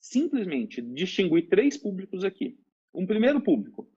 [0.00, 2.58] simplesmente distinguir três públicos aqui.
[2.92, 3.88] Um primeiro público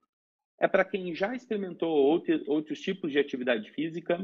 [0.58, 4.18] é para quem já experimentou outro, outros tipos de atividade física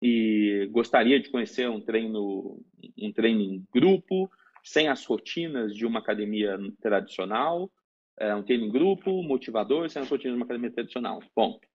[0.00, 2.62] e gostaria de conhecer um treino,
[2.98, 4.30] um treino em grupo,
[4.62, 7.70] sem as rotinas de uma academia tradicional,
[8.18, 11.20] é, um treino em grupo, motivador, sem as rotinas de uma academia tradicional.
[11.34, 11.66] Ponto.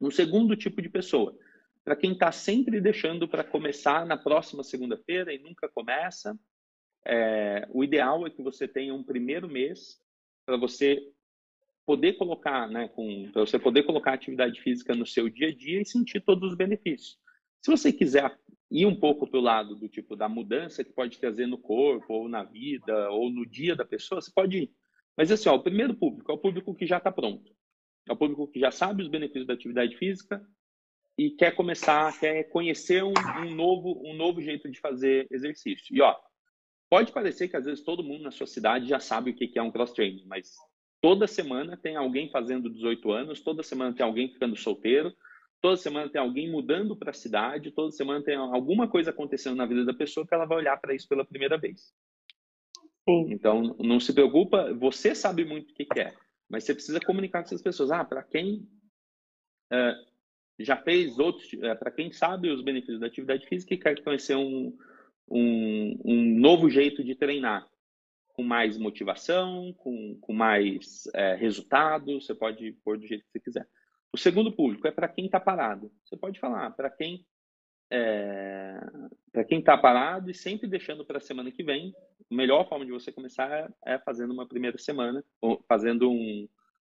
[0.00, 1.36] Um segundo tipo de pessoa,
[1.84, 6.38] para quem está sempre deixando para começar na próxima segunda-feira e nunca começa,
[7.04, 10.00] é, o ideal é que você tenha um primeiro mês
[10.44, 11.02] para você
[11.86, 12.88] poder colocar, né,
[13.32, 16.56] para você poder colocar atividade física no seu dia a dia e sentir todos os
[16.56, 17.18] benefícios.
[17.60, 18.38] Se você quiser
[18.70, 22.14] ir um pouco para o lado do tipo da mudança que pode trazer no corpo,
[22.14, 24.72] ou na vida, ou no dia da pessoa, você pode ir.
[25.16, 27.50] Mas assim, ó, o primeiro público é o público que já está pronto.
[28.08, 30.40] É o público que já sabe os benefícios da atividade física
[31.18, 33.12] e quer começar, quer conhecer um,
[33.44, 35.94] um novo, um novo jeito de fazer exercício.
[35.94, 36.16] E ó,
[36.90, 39.62] pode parecer que às vezes todo mundo na sua cidade já sabe o que é
[39.62, 40.54] um cross training, mas
[41.00, 45.14] toda semana tem alguém fazendo 18 anos, toda semana tem alguém ficando solteiro,
[45.60, 49.66] Toda semana tem alguém mudando para a cidade, toda semana tem alguma coisa acontecendo na
[49.66, 51.92] vida da pessoa que ela vai olhar para isso pela primeira vez.
[53.06, 53.26] Sim.
[53.30, 56.16] Então, não se preocupa, você sabe muito o que quer,
[56.48, 57.90] mas você precisa comunicar com essas pessoas.
[57.90, 58.66] Ah, para quem
[59.70, 60.10] uh,
[60.58, 64.36] já fez outros, uh, para quem sabe os benefícios da atividade física e quer conhecer
[64.36, 64.74] um,
[65.30, 67.66] um, um novo jeito de treinar,
[68.28, 73.40] com mais motivação, com, com mais uh, resultado, você pode pôr do jeito que você
[73.40, 73.68] quiser.
[74.12, 75.92] O segundo público é para quem está parado.
[76.04, 77.24] Você pode falar para quem
[77.92, 78.80] é,
[79.32, 81.92] para quem está parado e sempre deixando para a semana que vem.
[82.30, 85.24] A melhor forma de você começar é fazendo uma primeira semana,
[85.68, 86.48] fazendo um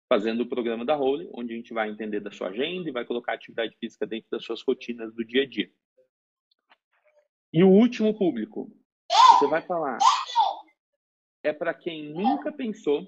[0.07, 3.03] fazendo o programa da Role, onde a gente vai entender da sua agenda e vai
[3.03, 5.71] colocar atividade física dentro das suas rotinas do dia a dia.
[7.53, 8.69] E o último público,
[9.37, 9.99] você vai falar,
[11.43, 13.05] é para quem nunca pensou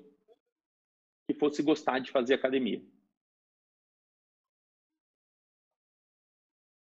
[1.27, 2.81] que fosse gostar de fazer academia.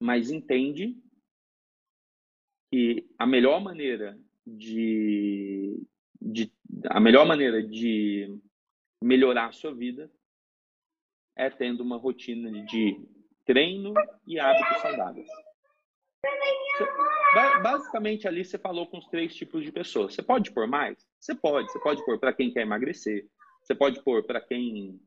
[0.06, 0.96] mas entende
[2.72, 5.84] que a melhor maneira de,
[6.22, 6.52] de
[6.90, 8.40] a melhor maneira de
[9.02, 10.12] melhorar a sua vida
[11.36, 13.04] é tendo uma rotina de
[13.46, 13.94] treino
[14.28, 15.28] e hábitos saudáveis.
[17.62, 20.14] Basicamente ali você falou com os três tipos de pessoas.
[20.14, 20.98] Você pode pôr mais?
[21.20, 21.72] Você pode.
[21.72, 23.28] Você pode pôr para quem quer emagrecer.
[23.62, 25.00] Você pode pôr para quem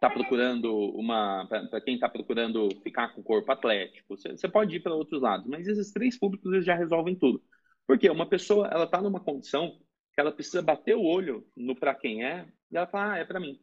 [0.00, 4.74] está procurando uma para quem está procurando ficar com o corpo atlético você, você pode
[4.74, 7.42] ir para outros lados mas esses três públicos eles já resolvem tudo
[7.86, 9.78] porque uma pessoa ela está numa condição
[10.14, 13.24] que ela precisa bater o olho no para quem é e ela fala ah, é
[13.26, 13.60] para mim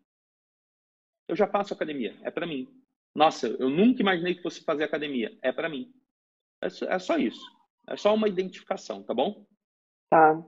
[1.27, 2.67] eu já faço academia é para mim
[3.15, 5.91] nossa eu nunca imaginei que fosse fazer academia é para mim
[6.61, 7.41] é, é só isso
[7.87, 9.45] é só uma identificação tá bom
[10.09, 10.43] tá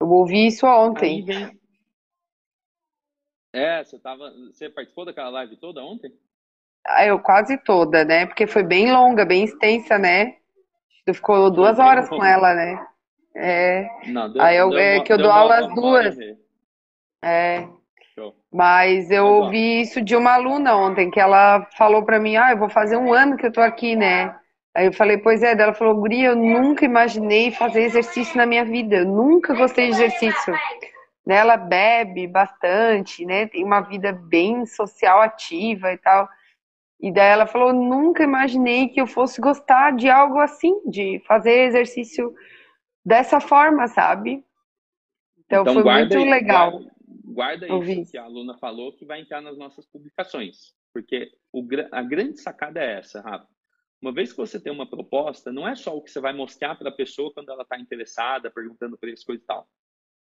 [0.00, 1.58] eu ouvi isso ontem vem,
[3.54, 4.32] é, você tava.
[4.52, 6.12] Você participou daquela live toda ontem?
[6.84, 8.26] Ah, eu quase toda, né?
[8.26, 10.34] Porque foi bem longa, bem extensa, né?
[11.06, 12.84] Tu ficou duas horas com ela, né?
[13.36, 13.88] É.
[14.08, 16.16] Não, deu, Aí eu, deu, é que eu dou aula às duas.
[17.22, 17.68] É.
[18.12, 18.34] Show.
[18.52, 22.50] Mas eu Mas, ouvi isso de uma aluna ontem, que ela falou pra mim, ah,
[22.50, 24.36] eu vou fazer um ano que eu tô aqui, né?
[24.74, 28.64] Aí eu falei, pois é, ela falou, Guria, eu nunca imaginei fazer exercício na minha
[28.64, 30.54] vida, eu nunca gostei de exercício
[31.26, 36.28] né, ela bebe bastante, né, tem uma vida bem social ativa e tal.
[37.00, 41.66] E daí ela falou: nunca imaginei que eu fosse gostar de algo assim, de fazer
[41.66, 42.34] exercício
[43.04, 44.44] dessa forma, sabe?
[45.38, 46.80] Então, então foi muito aí, legal.
[47.24, 50.74] Guarda, guarda isso que a aluna falou, que vai entrar nas nossas publicações.
[50.92, 53.48] Porque o, a grande sacada é essa, Rafa.
[54.04, 56.76] Uma vez que você tem uma proposta, não é só o que você vai mostrar
[56.76, 59.66] para a pessoa quando ela está interessada, perguntando preço, coisa e tal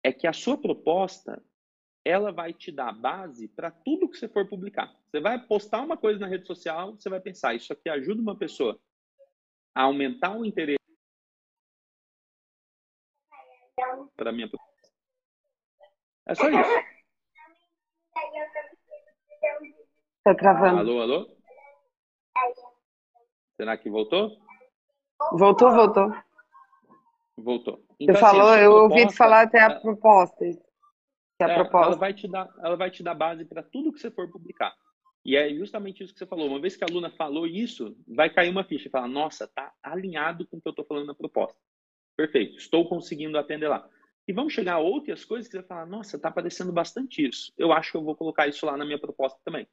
[0.04, 1.42] é que a sua proposta
[2.06, 4.94] ela vai te dar base para tudo que você for publicar.
[5.10, 8.38] Você vai postar uma coisa na rede social, você vai pensar, isso aqui ajuda uma
[8.38, 8.78] pessoa
[9.74, 10.78] a aumentar o interesse
[14.18, 14.92] para minha proposta.
[16.28, 16.94] É só isso.
[20.26, 20.80] Tá travando.
[20.80, 21.43] Alô, alô?
[23.56, 24.38] Será que voltou?
[25.32, 26.14] Voltou, voltou.
[27.38, 27.84] Voltou.
[28.00, 30.46] Então, Você assim, falou, eu proposta, ouvi falar até a proposta.
[31.40, 31.88] A é, proposta.
[31.88, 34.74] Ela vai te dar, ela vai te dar base para tudo que você for publicar.
[35.26, 36.48] E é justamente isso que você falou.
[36.48, 39.72] Uma vez que a aluna falou isso, vai cair uma ficha e falar: nossa, tá
[39.82, 41.58] alinhado com o que eu estou falando na proposta.
[42.16, 43.88] Perfeito, estou conseguindo atender lá.
[44.28, 47.54] E vamos chegar outras coisas que você vai falar: nossa, está aparecendo bastante isso.
[47.58, 49.68] Eu acho que eu vou colocar isso lá na minha proposta também.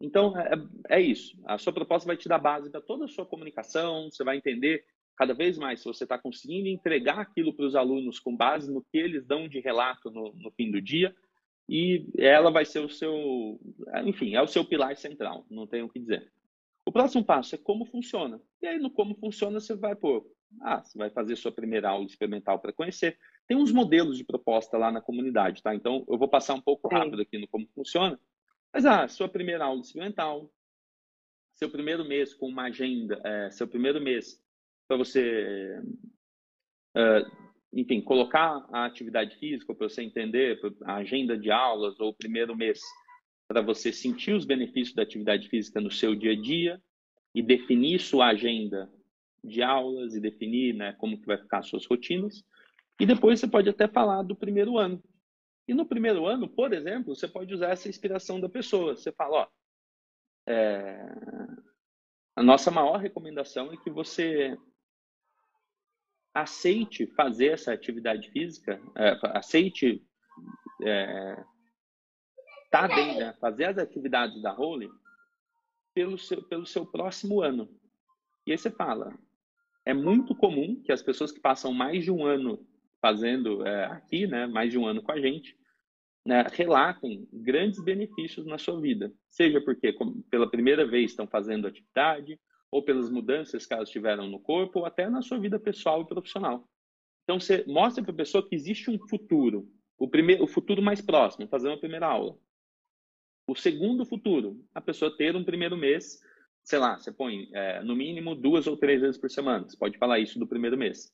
[0.00, 0.52] Então, é,
[0.90, 1.36] é isso.
[1.46, 4.84] A sua proposta vai te dar base para toda a sua comunicação, você vai entender
[5.16, 8.82] cada vez mais, se você está conseguindo entregar aquilo para os alunos com base no
[8.82, 11.14] que eles dão de relato no, no, fim do dia,
[11.68, 13.58] e ela vai ser o seu,
[14.04, 16.30] enfim, é o seu pilar central, não tenho o que dizer.
[16.86, 18.40] O próximo passo é como funciona.
[18.60, 20.26] E aí, no como funciona, você vai pôr,
[20.60, 23.16] ah, você vai fazer sua primeira aula experimental para conhecer.
[23.46, 25.74] Tem uns modelos de proposta lá na comunidade, tá?
[25.74, 28.20] Então, eu vou passar um pouco rápido aqui no como funciona.
[28.74, 30.52] Mas, ah, sua primeira aula experimental,
[31.52, 34.42] seu primeiro mês com uma agenda, é, seu primeiro mês
[34.88, 35.80] para você,
[36.96, 37.24] é,
[37.72, 42.56] enfim, colocar a atividade física para você entender a agenda de aulas ou o primeiro
[42.56, 42.80] mês
[43.46, 46.82] para você sentir os benefícios da atividade física no seu dia a dia
[47.32, 48.90] e definir sua agenda
[49.44, 52.42] de aulas e definir né, como que vai ficar as suas rotinas.
[52.98, 55.00] E depois você pode até falar do primeiro ano.
[55.66, 58.96] E no primeiro ano, por exemplo, você pode usar essa inspiração da pessoa.
[58.96, 59.48] Você fala, ó,
[60.46, 61.06] é...
[62.36, 64.56] a nossa maior recomendação é que você
[66.34, 70.04] aceite fazer essa atividade física, é, aceite
[70.82, 71.44] é,
[72.70, 74.90] tá dentro, né, fazer as atividades da Role
[75.94, 77.68] pelo seu, pelo seu próximo ano.
[78.44, 79.16] E aí você fala,
[79.84, 82.66] é muito comum que as pessoas que passam mais de um ano
[83.04, 85.54] fazendo é, aqui, né, mais de um ano com a gente,
[86.26, 89.12] né, relatem grandes benefícios na sua vida.
[89.28, 92.40] Seja porque como, pela primeira vez estão fazendo atividade,
[92.70, 96.06] ou pelas mudanças que elas tiveram no corpo, ou até na sua vida pessoal e
[96.06, 96.66] profissional.
[97.24, 101.02] Então, você mostra para a pessoa que existe um futuro, o, primeiro, o futuro mais
[101.02, 102.38] próximo, fazer uma primeira aula.
[103.46, 106.20] O segundo futuro, a pessoa ter um primeiro mês,
[106.62, 109.68] sei lá, você põe é, no mínimo duas ou três vezes por semana.
[109.68, 111.12] Você pode falar isso do primeiro mês.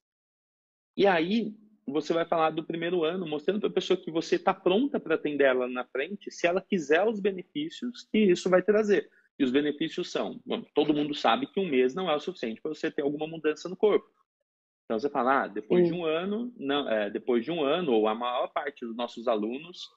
[0.97, 1.55] E aí,
[1.87, 5.15] você vai falar do primeiro ano, mostrando para a pessoa que você está pronta para
[5.15, 9.11] atender ela na frente, se ela quiser os benefícios que isso vai trazer.
[9.39, 12.61] E os benefícios são, bom, todo mundo sabe que um mês não é o suficiente
[12.61, 14.07] para você ter alguma mudança no corpo.
[14.85, 15.95] Então você fala, ah, depois Sim.
[15.95, 19.27] de um ano, não, é, depois de um ano, ou a maior parte dos nossos
[19.27, 19.89] alunos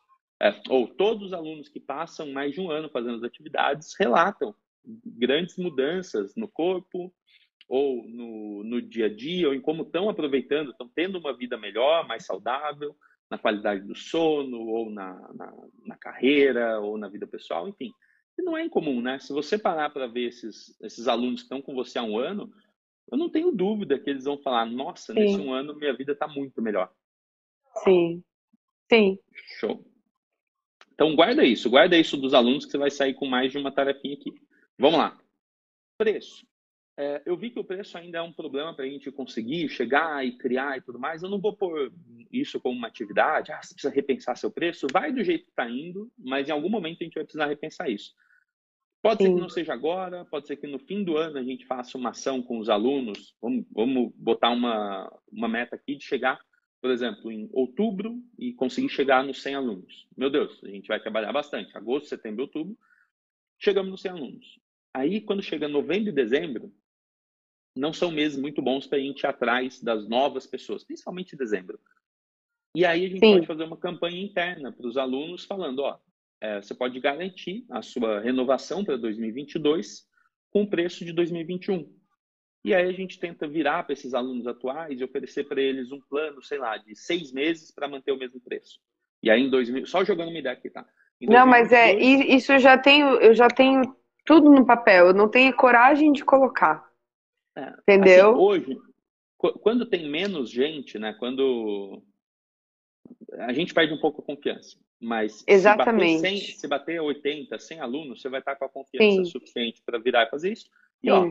[0.41, 4.53] é, ou todos os alunos que passam mais de um ano fazendo as atividades relatam
[4.85, 7.13] grandes mudanças no corpo,
[7.67, 11.57] ou no, no dia a dia, ou em como estão aproveitando, estão tendo uma vida
[11.57, 12.95] melhor, mais saudável,
[13.29, 15.53] na qualidade do sono, ou na, na,
[15.85, 17.91] na carreira, ou na vida pessoal, enfim.
[18.37, 19.19] E não é incomum, né?
[19.19, 22.51] Se você parar para ver esses, esses alunos que estão com você há um ano,
[23.11, 25.19] eu não tenho dúvida que eles vão falar: nossa, Sim.
[25.19, 26.91] nesse um ano minha vida está muito melhor.
[27.83, 28.23] Sim.
[28.91, 29.19] Sim.
[29.59, 29.85] Show.
[30.93, 33.71] Então, guarda isso, guarda isso dos alunos que você vai sair com mais de uma
[33.71, 34.31] tarefinha aqui.
[34.77, 35.17] Vamos lá.
[35.97, 36.45] Preço.
[36.97, 40.25] É, eu vi que o preço ainda é um problema para a gente conseguir chegar
[40.25, 41.23] e criar e tudo mais.
[41.23, 41.91] Eu não vou pôr
[42.31, 43.51] isso como uma atividade.
[43.51, 44.87] Ah, você precisa repensar seu preço.
[44.91, 47.89] Vai do jeito que está indo, mas em algum momento a gente vai precisar repensar
[47.89, 48.13] isso.
[49.01, 49.29] Pode Sim.
[49.29, 51.97] ser que não seja agora, pode ser que no fim do ano a gente faça
[51.97, 53.35] uma ação com os alunos.
[53.41, 56.39] Vamos, vamos botar uma, uma meta aqui de chegar
[56.83, 60.05] por exemplo, em outubro e conseguir chegar nos 100 alunos.
[60.17, 61.77] Meu Deus, a gente vai trabalhar bastante.
[61.77, 62.77] Agosto, setembro, outubro,
[63.57, 64.59] chegamos nos 100 alunos.
[64.93, 66.73] Aí, quando chega novembro e dezembro,
[67.75, 71.79] não são meses muito bons para a gente ir atrás das novas pessoas, principalmente dezembro.
[72.75, 73.33] E aí a gente Sim.
[73.33, 75.97] pode fazer uma campanha interna para os alunos falando, ó,
[76.41, 80.05] é, você pode garantir a sua renovação para 2022
[80.49, 81.89] com o preço de 2021.
[82.65, 85.99] E aí a gente tenta virar para esses alunos atuais e oferecer para eles um
[86.01, 88.79] plano, sei lá, de seis meses para manter o mesmo preço.
[89.21, 90.85] E aí em 2000, só jogando uma ideia aqui, tá?
[91.21, 93.81] não, mas é isso eu já tenho, eu já tenho
[94.25, 95.07] tudo no papel.
[95.07, 96.85] Eu não tenho coragem de colocar.
[97.55, 98.31] É, entendeu?
[98.31, 98.77] Assim, hoje,
[99.37, 101.13] quando tem menos gente, né?
[101.13, 102.01] Quando
[103.33, 104.77] a gente perde um pouco a confiança.
[104.99, 106.17] Mas Exatamente.
[106.17, 109.25] Se bater, 100, se bater 80, 100 alunos, você vai estar com a confiança Sim.
[109.25, 110.65] suficiente para virar e fazer isso.
[111.03, 111.11] E Sim.
[111.11, 111.25] ó,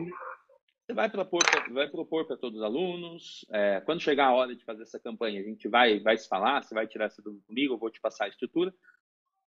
[0.85, 3.45] você vai propor, vai propor para todos os alunos.
[3.49, 6.61] É, quando chegar a hora de fazer essa campanha, a gente vai, vai se falar.
[6.61, 8.73] Você vai tirar essa dúvida comigo, eu vou te passar a estrutura.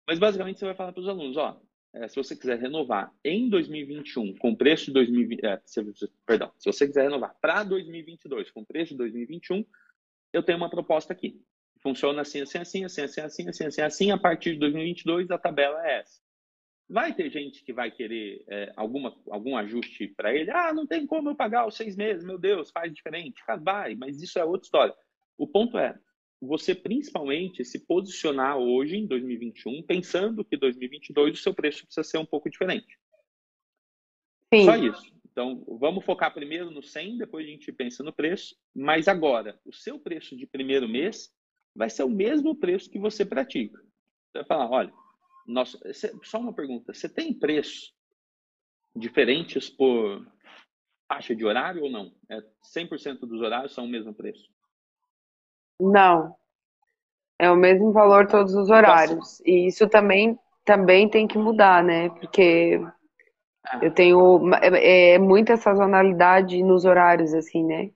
[0.07, 1.59] Mas basicamente você vai falar para os alunos: ó,
[1.93, 5.61] é, se você quiser renovar em 2021 com preço de 2020, é,
[6.25, 9.63] perdão, se você quiser renovar para 2022 com preço de 2021,
[10.31, 11.39] eu tenho uma proposta aqui.
[11.81, 14.11] Funciona assim, assim, assim, assim, assim, assim, assim, assim, assim.
[14.11, 16.19] A partir de 2022 a tabela é essa.
[16.89, 20.49] Vai ter gente que vai querer é, alguma, algum ajuste para ele.
[20.49, 23.41] Ah, não tem como eu pagar os seis meses, meu Deus, faz diferente.
[23.61, 24.95] Vai, mas isso é outra história.
[25.37, 25.97] O ponto é,
[26.45, 32.17] você principalmente se posicionar hoje, em 2021, pensando que 2022 o seu preço precisa ser
[32.17, 32.99] um pouco diferente.
[34.53, 34.65] Sim.
[34.65, 35.13] Só isso.
[35.31, 38.55] Então, vamos focar primeiro no 100, depois a gente pensa no preço.
[38.75, 41.33] Mas agora, o seu preço de primeiro mês
[41.75, 43.79] vai ser o mesmo preço que você pratica.
[43.79, 44.93] Você vai falar, olha,
[45.47, 45.79] nossa,
[46.23, 46.93] só uma pergunta.
[46.93, 47.95] Você tem preços
[48.95, 50.23] diferentes por
[51.07, 52.13] faixa de horário ou não?
[52.29, 52.41] É
[52.75, 54.52] 100% dos horários são o mesmo preço?
[55.91, 56.35] Não.
[57.39, 59.41] É o mesmo valor todos os horários.
[59.45, 62.09] E isso também, também tem que mudar, né?
[62.09, 62.79] Porque
[63.81, 67.91] eu tenho é, é, muita sazonalidade nos horários, assim, né?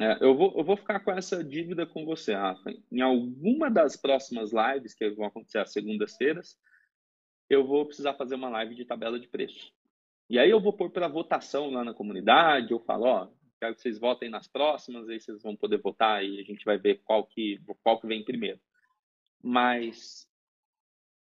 [0.00, 2.72] É, eu, vou, eu vou ficar com essa dívida com você, Rafa.
[2.90, 6.56] Em alguma das próximas lives, que vão acontecer às segundas-feiras,
[7.48, 9.72] eu vou precisar fazer uma live de tabela de preço.
[10.28, 13.28] E aí eu vou pôr para votação lá na comunidade, eu falo, ó,
[13.62, 16.76] quero que vocês votem nas próximas, aí vocês vão poder votar e a gente vai
[16.76, 18.58] ver qual que, qual que vem primeiro.
[19.40, 20.28] Mas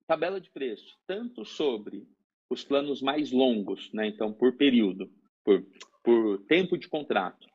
[0.07, 2.09] tabela de preço, tanto sobre
[2.49, 4.07] os planos mais longos, né?
[4.07, 5.13] Então, por período,
[5.45, 5.63] por,
[6.03, 7.47] por tempo de contrato,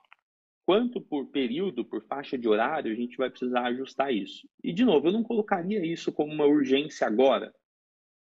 [0.68, 4.48] quanto por período, por faixa de horário, a gente vai precisar ajustar isso.
[4.64, 7.52] E, de novo, eu não colocaria isso como uma urgência agora,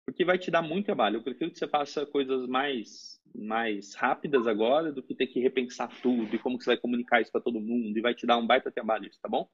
[0.05, 1.17] porque vai te dar muito trabalho.
[1.17, 5.89] Eu prefiro que você faça coisas mais, mais rápidas agora do que ter que repensar
[6.01, 8.37] tudo e como que você vai comunicar isso para todo mundo e vai te dar
[8.37, 9.49] um baita trabalho isso, tá bom?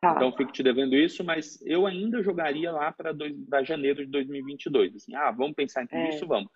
[0.00, 0.14] Tá.
[0.14, 4.96] Então, fico te devendo isso, mas eu ainda jogaria lá para janeiro de 2022.
[4.96, 6.08] Assim, ah, vamos pensar em tudo é.
[6.10, 6.50] isso, vamos.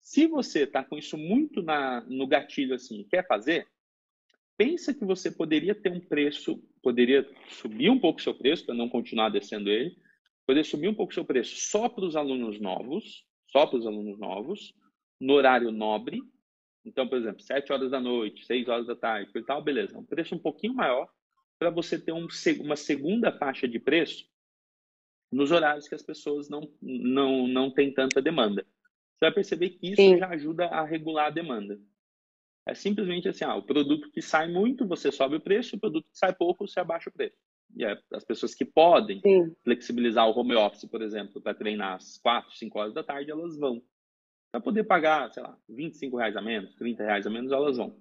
[0.00, 3.66] Se você está com isso muito na, no gatilho, assim, quer fazer,
[4.56, 8.74] pensa que você poderia ter um preço, poderia subir um pouco o seu preço para
[8.74, 9.96] não continuar descendo ele,
[10.46, 13.86] poder subir um pouco o seu preço só para os alunos novos, só para os
[13.86, 14.74] alunos novos,
[15.20, 16.22] no horário nobre.
[16.84, 19.98] Então, por exemplo, 7 horas da noite, 6 horas da tarde, e tal, beleza.
[19.98, 21.08] Um preço um pouquinho maior
[21.58, 22.26] para você ter um,
[22.60, 24.28] uma segunda faixa de preço
[25.30, 28.62] nos horários que as pessoas não, não, não têm tanta demanda.
[28.62, 30.18] Você vai perceber que isso Sim.
[30.18, 31.78] já ajuda a regular a demanda.
[32.66, 36.08] É simplesmente assim, ah, o produto que sai muito, você sobe o preço, o produto
[36.10, 37.36] que sai pouco, você abaixa o preço.
[37.76, 39.54] E é, as pessoas que podem Sim.
[39.64, 43.58] flexibilizar o home office, por exemplo, para treinar às 4, 5 horas da tarde, elas
[43.58, 43.82] vão.
[44.50, 47.94] Para poder pagar, sei lá, 25 reais a menos, 30 reais a menos, elas vão.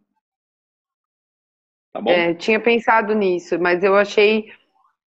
[1.93, 2.09] Tá bom?
[2.09, 4.51] É, tinha pensado nisso, mas eu achei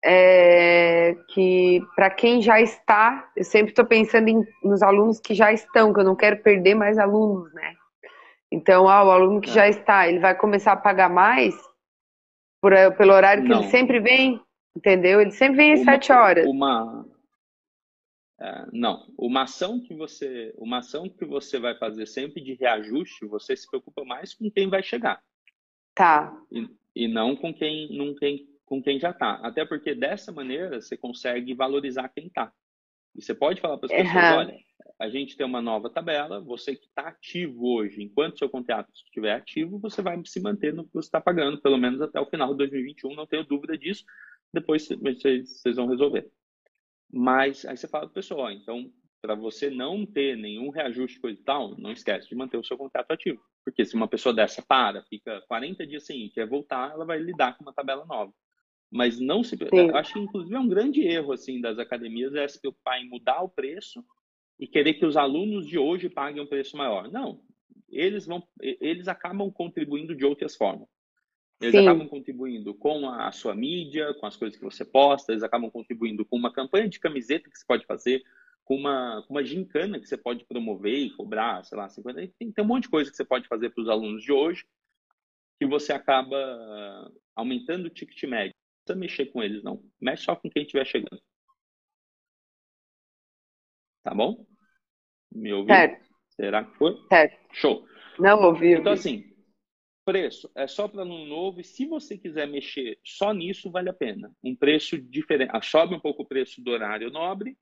[0.04, 5.52] é, que para quem já está, eu sempre estou pensando em, nos alunos que já
[5.52, 7.76] estão, que eu não quero perder mais alunos, né?
[8.52, 9.54] Então, ah, o aluno que é.
[9.54, 11.56] já está, ele vai começar a pagar mais
[12.62, 13.60] por, pelo horário que não.
[13.60, 14.42] ele sempre vem,
[14.76, 15.22] entendeu?
[15.22, 16.46] Ele sempre vem às uma, sete horas.
[16.48, 17.06] Uma,
[18.42, 23.26] é, não, uma ação que você, uma ação que você vai fazer sempre de reajuste,
[23.26, 25.22] você se preocupa mais com quem vai chegar.
[25.94, 26.34] Tá.
[26.50, 29.34] E, e não com quem, não quem, com quem já está.
[29.44, 32.52] Até porque dessa maneira você consegue valorizar quem está.
[33.14, 34.38] E você pode falar para as pessoas, uhum.
[34.38, 34.58] olha,
[35.00, 39.34] a gente tem uma nova tabela, você que está ativo hoje, enquanto seu contrato estiver
[39.34, 42.52] ativo, você vai se manter no que você está pagando, pelo menos até o final
[42.52, 44.06] de 2021, não tenho dúvida disso,
[44.54, 46.30] depois vocês, vocês vão resolver.
[47.12, 48.92] Mas aí você fala para o pessoal, então,
[49.22, 52.78] para você não ter nenhum reajuste coisa e tal, não esquece de manter o seu
[52.78, 53.42] contrato ativo.
[53.66, 57.20] Porque se uma pessoa dessa para, fica 40 dias sem ir, quer voltar, ela vai
[57.20, 58.34] lidar com uma tabela nova.
[58.92, 59.56] Mas não se.
[59.56, 59.92] Sim.
[59.94, 63.42] Acho que, inclusive, é um grande erro assim das academias é se preocupar em mudar
[63.42, 64.04] o preço
[64.60, 67.10] e querer que os alunos de hoje paguem um preço maior.
[67.12, 67.42] Não,
[67.88, 70.88] eles vão, eles acabam contribuindo de outras formas.
[71.62, 71.88] Eles Sim.
[71.88, 76.26] acabam contribuindo com a sua mídia, com as coisas que você posta, eles acabam contribuindo
[76.26, 78.24] com uma campanha de camiseta que você pode fazer,
[78.64, 82.32] com uma, com uma gincana que você pode promover e cobrar, sei lá, 50.
[82.38, 84.66] Tem, tem um monte de coisa que você pode fazer para os alunos de hoje
[85.60, 88.56] que você acaba aumentando o ticket médio.
[88.56, 89.84] Não precisa mexer com eles, não.
[90.00, 91.22] Mexe só com quem estiver chegando.
[94.02, 94.46] Tá bom?
[95.30, 95.76] Me ouviu?
[95.76, 96.10] Certo.
[96.30, 96.98] Será que foi?
[97.10, 97.38] Certo.
[97.54, 97.86] Show.
[98.18, 98.74] Não ouvi.
[98.74, 99.29] Então, assim,
[100.10, 103.94] preço é só para aluno novo e se você quiser mexer só nisso, vale a
[103.94, 104.36] pena.
[104.44, 105.52] Um preço diferente.
[105.54, 107.56] Ah, sobe um pouco o preço do horário nobre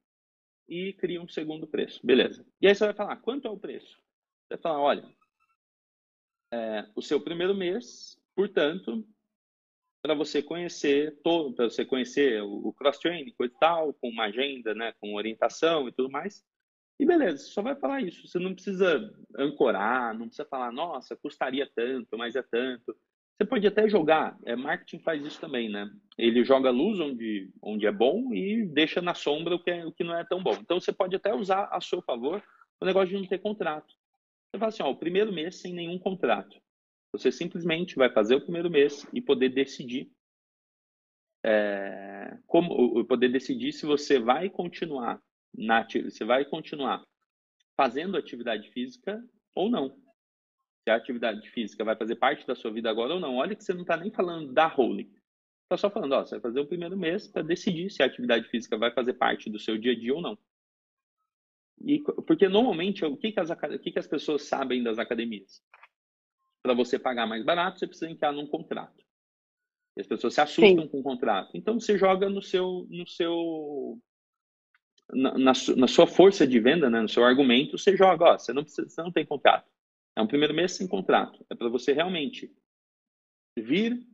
[0.66, 2.00] e cria um segundo preço.
[2.06, 2.46] Beleza.
[2.62, 3.98] E aí você vai falar, quanto é o preço?
[3.98, 5.14] Você vai falar, olha,
[6.54, 9.06] é, o seu primeiro mês, portanto,
[10.02, 14.74] para você conhecer todo, para você conhecer o, cross-training, coisa e tal, com uma agenda,
[14.74, 16.46] né, com orientação e tudo mais.
[17.00, 18.28] E beleza, você só vai falar isso.
[18.28, 22.96] Você não precisa ancorar, não precisa falar, nossa, custaria tanto, mas é tanto.
[23.38, 25.88] Você pode até jogar, é, marketing faz isso também, né?
[26.18, 29.92] Ele joga luz onde, onde é bom e deixa na sombra o que, é, o
[29.92, 30.54] que não é tão bom.
[30.54, 32.44] Então você pode até usar a seu favor
[32.82, 33.94] o negócio de não ter contrato.
[34.50, 36.60] Você fala assim, ó, o primeiro mês sem nenhum contrato.
[37.12, 40.10] Você simplesmente vai fazer o primeiro mês e poder decidir
[41.46, 45.22] é, como poder decidir se você vai continuar
[45.58, 47.04] na você vai continuar
[47.76, 49.24] fazendo atividade física
[49.56, 49.90] ou não.
[50.84, 53.36] Se a atividade física vai fazer parte da sua vida agora ou não.
[53.38, 55.12] Olha que você não está nem falando da holding.
[55.64, 58.48] Está só falando, ó, você vai fazer o primeiro mês para decidir se a atividade
[58.48, 60.38] física vai fazer parte do seu dia a dia ou não.
[61.82, 65.62] E, porque normalmente, o que, que, as, o que, que as pessoas sabem das academias?
[66.68, 69.02] para você pagar mais barato, você precisa entrar num contrato.
[69.96, 70.90] E as pessoas se assustam Sim.
[70.90, 71.52] com o contrato.
[71.54, 73.98] Então você joga no seu, no seu,
[75.12, 78.64] na, na, sua força de venda, né, no seu argumento, você joga, ó, você não
[78.64, 79.70] precisa, você não tem contrato.
[80.16, 81.46] É um primeiro mês sem contrato.
[81.50, 82.52] É para você realmente
[83.58, 84.06] vir,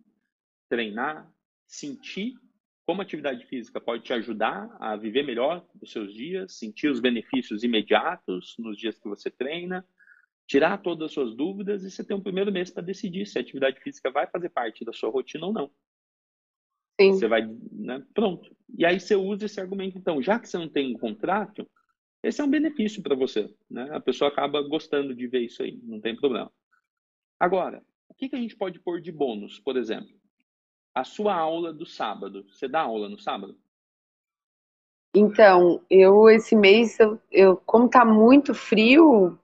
[0.70, 1.32] treinar,
[1.68, 2.34] sentir
[2.86, 7.00] como a atividade física pode te ajudar a viver melhor os seus dias, sentir os
[7.00, 9.88] benefícios imediatos nos dias que você treina,
[10.46, 13.42] tirar todas as suas dúvidas e você ter um primeiro mês para decidir se a
[13.42, 15.72] atividade física vai fazer parte da sua rotina ou não.
[17.00, 17.14] Sim.
[17.14, 17.42] Você vai,
[17.72, 18.04] né?
[18.14, 18.56] Pronto.
[18.78, 21.68] E aí você usa esse argumento, então, já que você não tem um contrato,
[22.24, 23.90] esse é um benefício para você, né?
[23.92, 26.52] A pessoa acaba gostando de ver isso aí, não tem problema.
[27.40, 30.14] Agora, o que, que a gente pode pôr de bônus, por exemplo?
[30.94, 32.46] a sua aula do sábado.
[32.50, 33.58] Você dá aula no sábado?
[35.16, 39.38] Então, eu esse mês, eu, eu como tá muito frio,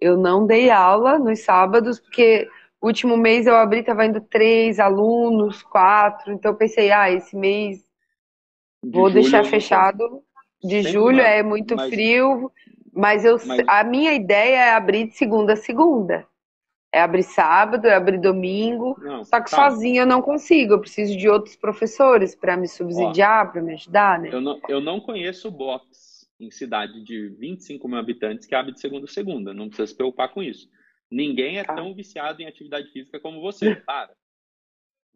[0.00, 2.48] eu não dei aula nos sábados, porque
[2.80, 7.36] o último mês eu abri, tava indo três alunos, quatro, então eu pensei, ah, esse
[7.36, 7.78] mês
[8.82, 10.22] de vou deixar fechado.
[10.62, 12.52] De julho é muito mas, frio,
[12.92, 13.62] mas eu mas...
[13.66, 16.26] a minha ideia é abrir de segunda a segunda.
[16.92, 18.98] É abrir sábado, é abrir domingo.
[19.00, 19.56] Não, só que tá.
[19.70, 20.74] sozinho eu não consigo.
[20.74, 24.28] Eu preciso de outros professores para me subsidiar, para me ajudar, né?
[24.32, 28.80] Eu não, eu não conheço box em cidade de 25 mil habitantes que abre de
[28.80, 29.54] segunda a segunda.
[29.54, 30.68] Não precisa se preocupar com isso.
[31.10, 31.74] Ninguém é tá.
[31.74, 33.74] tão viciado em atividade física como você.
[33.84, 34.14] Para.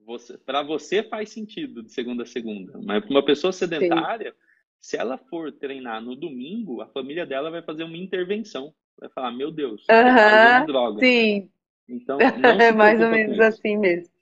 [0.06, 4.38] Você, para você faz sentido de segunda a segunda, mas para uma pessoa sedentária, Sim.
[4.78, 8.74] se ela for treinar no domingo, a família dela vai fazer uma intervenção.
[8.98, 11.00] Vai falar, meu Deus, uhum, droga.
[11.00, 11.50] Sim,
[11.88, 12.18] então,
[12.60, 14.12] é mais ou menos assim mesmo.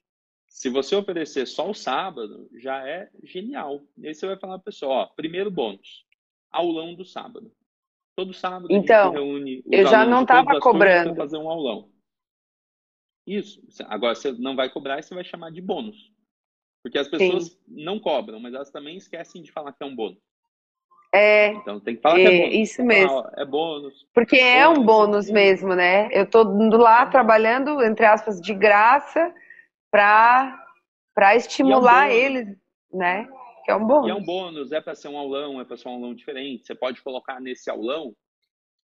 [0.46, 3.82] Se você oferecer só o sábado, já é genial.
[3.98, 6.06] E aí você vai falar para a pessoa, ó, primeiro bônus,
[6.50, 7.50] aulão do sábado.
[8.22, 11.90] Todo sábado então, reúne eu já não estava cobrando fazer um aulão.
[13.26, 13.60] Isso.
[13.86, 15.96] Agora você não vai cobrar e você vai chamar de bônus.
[16.84, 17.58] Porque as pessoas Sim.
[17.66, 20.20] não cobram, mas elas também esquecem de falar que é um bônus.
[21.12, 22.54] É, então tem que falar é, que é bônus.
[22.54, 23.08] Isso mesmo.
[23.08, 24.06] Falar, é bônus.
[24.14, 26.08] Porque é um bônus mesmo, né?
[26.12, 29.34] Eu tô indo lá trabalhando, entre aspas, de graça
[29.90, 30.60] para
[31.12, 32.56] para estimular é um eles,
[32.92, 33.28] né?
[33.64, 34.08] Que é um bônus.
[34.08, 36.66] E é um bônus, é para ser um aulão, é para ser um aulão diferente.
[36.66, 38.14] Você pode colocar nesse aulão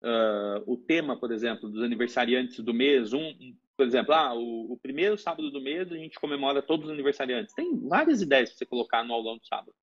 [0.03, 3.13] uh, o tema, por exemplo, dos aniversariantes do mês.
[3.13, 3.33] Um,
[3.77, 7.55] por exemplo, ah, o, o primeiro sábado do mês a gente comemora todos os aniversariantes.
[7.55, 9.75] Tem várias ideias para você colocar no aulão do sábado.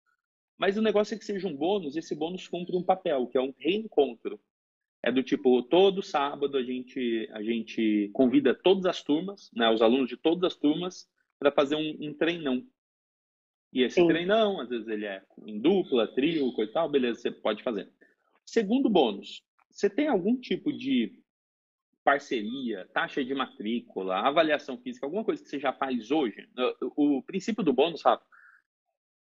[0.58, 3.42] Mas o negócio é que seja um bônus, esse bônus cumpre um papel, que é
[3.42, 4.40] um reencontro.
[5.04, 9.82] É do tipo, todo sábado a gente, a gente convida todas as turmas, né, os
[9.82, 12.64] alunos de todas as turmas, para fazer um, um, treinão.
[13.74, 14.08] E esse Sim.
[14.08, 17.90] treinão, às vezes ele é em dupla, trio, coisa e tal, beleza, você pode fazer.
[18.46, 21.22] Segundo bônus, você tem algum tipo de
[22.04, 26.50] parceria, taxa de matrícula, avaliação física, alguma coisa que você já faz hoje?
[26.96, 28.26] O, o princípio do bônus, Rafa,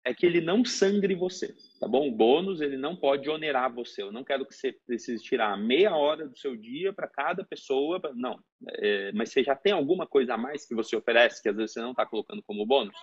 [0.05, 2.09] é que ele não sangre você, tá bom?
[2.09, 4.03] O bônus, ele não pode onerar você.
[4.03, 7.99] Eu não quero que você precise tirar meia hora do seu dia para cada pessoa.
[7.99, 8.14] Pra...
[8.14, 8.38] Não.
[8.74, 11.72] É, mas você já tem alguma coisa a mais que você oferece que às vezes
[11.72, 12.94] você não está colocando como bônus?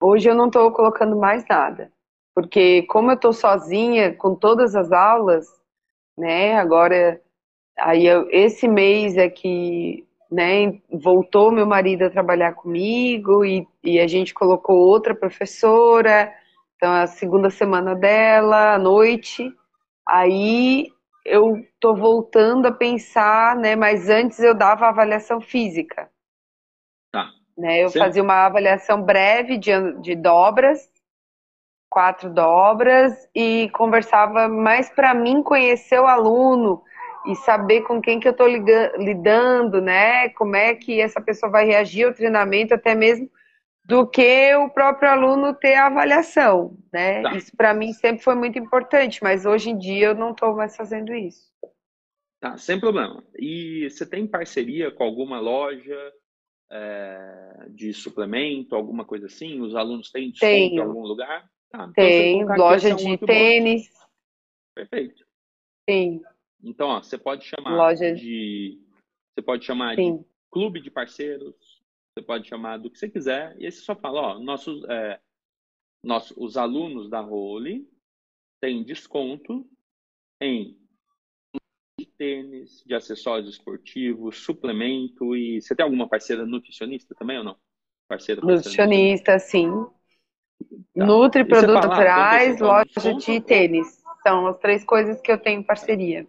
[0.00, 1.90] Hoje eu não estou colocando mais nada.
[2.34, 5.46] Porque como eu estou sozinha com todas as aulas,
[6.16, 6.56] né?
[6.56, 7.20] Agora,
[7.78, 13.98] aí eu, esse mês é que né, voltou meu marido a trabalhar comigo e, e
[13.98, 16.32] a gente colocou outra professora,
[16.76, 19.50] então é a segunda semana dela, à noite.
[20.06, 20.92] Aí
[21.24, 26.10] eu tô voltando a pensar, né, mas antes eu dava avaliação física.
[27.10, 27.30] Tá.
[27.56, 29.70] Né, eu fazia uma avaliação breve de,
[30.02, 30.90] de dobras,
[31.88, 36.82] quatro dobras, e conversava mais para mim conhecer o aluno,
[37.26, 40.28] e saber com quem que eu estou lidando, né?
[40.30, 43.28] Como é que essa pessoa vai reagir ao treinamento, até mesmo
[43.84, 47.22] do que o próprio aluno ter a avaliação, né?
[47.22, 47.36] Tá.
[47.36, 50.76] Isso para mim sempre foi muito importante, mas hoje em dia eu não estou mais
[50.76, 51.52] fazendo isso.
[52.40, 53.22] Tá, sem problema.
[53.36, 56.12] E você tem parceria com alguma loja
[56.70, 59.60] é, de suplemento, alguma coisa assim?
[59.60, 60.74] Os alunos têm desconto Tenho.
[60.74, 61.50] em algum lugar?
[61.70, 63.90] Tá, então Tem, loja é um de tênis.
[63.90, 64.06] Bom.
[64.74, 65.26] Perfeito.
[65.88, 66.22] Sim.
[66.62, 68.14] Então, ó, você pode chamar Loja...
[68.14, 68.80] de.
[69.34, 70.18] Você pode chamar Sim.
[70.18, 71.82] de clube de parceiros,
[72.16, 75.20] você pode chamar do que você quiser, e aí você só fala, ó, nossos, é,
[76.02, 77.86] nossos, os alunos da Role
[78.62, 79.68] têm desconto
[80.40, 80.78] em
[82.16, 87.56] tênis, de acessórios esportivos, suplemento e você tem alguma parceira nutricionista também ou não?
[88.08, 89.70] Parceira, nutricionista, sim.
[90.94, 91.04] Tá.
[91.04, 94.02] Nutri, produtos ah, naturais, loja de tênis.
[94.22, 96.26] São as três coisas que eu tenho parceria.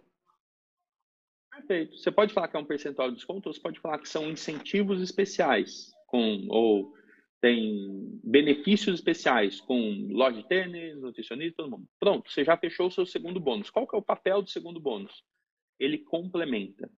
[1.50, 1.96] Perfeito.
[1.96, 4.30] Você pode falar que é um percentual de desconto ou você pode falar que são
[4.30, 6.92] incentivos especiais, com, ou
[7.40, 11.88] tem benefícios especiais com loja de tênis, nutricionista, todo mundo.
[11.98, 13.70] Pronto, você já fechou o seu segundo bônus.
[13.70, 15.24] Qual que é o papel do segundo bônus?
[15.78, 16.90] Ele complementa.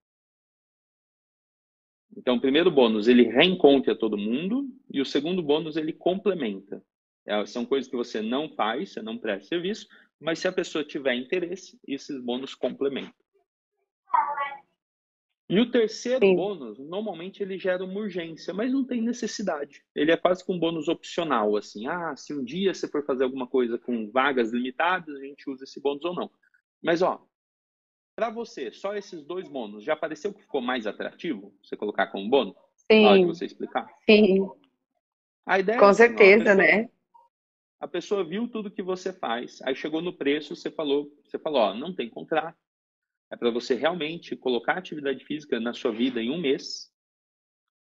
[2.16, 6.82] Então, o primeiro bônus, ele reencontra todo mundo, e o segundo bônus, ele complementa.
[7.24, 9.86] É, são coisas que você não faz, você não presta serviço,
[10.18, 13.14] mas se a pessoa tiver interesse, esses bônus complementam.
[15.48, 16.36] E o terceiro Sim.
[16.36, 19.82] bônus, normalmente ele gera uma urgência, mas não tem necessidade.
[19.96, 21.88] Ele é quase que um bônus opcional, assim.
[21.88, 25.64] Ah, se um dia você for fazer alguma coisa com vagas limitadas, a gente usa
[25.64, 26.30] esse bônus ou não.
[26.80, 27.26] Mas, ó,
[28.20, 32.28] para você, só esses dois bônus, já pareceu que ficou mais atrativo você colocar como
[32.28, 32.54] bônus?
[32.76, 33.02] Sim.
[33.02, 33.88] Na hora de você explicar?
[34.04, 34.46] Sim.
[35.46, 36.90] A ideia com é assim, certeza, ó, a pessoa, né?
[37.80, 41.62] A pessoa viu tudo que você faz, aí chegou no preço, você falou, você falou,
[41.62, 42.58] ó, não tem contrato,
[43.32, 46.92] é para você realmente colocar atividade física na sua vida em um mês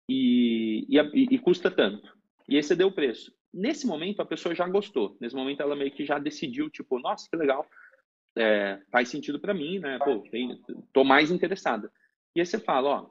[0.09, 2.13] e, e, e custa tanto.
[2.49, 3.33] E aí você deu o preço.
[3.53, 5.15] Nesse momento, a pessoa já gostou.
[5.21, 7.65] Nesse momento, ela meio que já decidiu, tipo, nossa, que legal.
[8.37, 9.97] É, faz sentido para mim, né?
[9.99, 10.61] Pô, tem,
[10.91, 11.91] tô mais interessada.
[12.35, 13.09] E aí você fala, ó,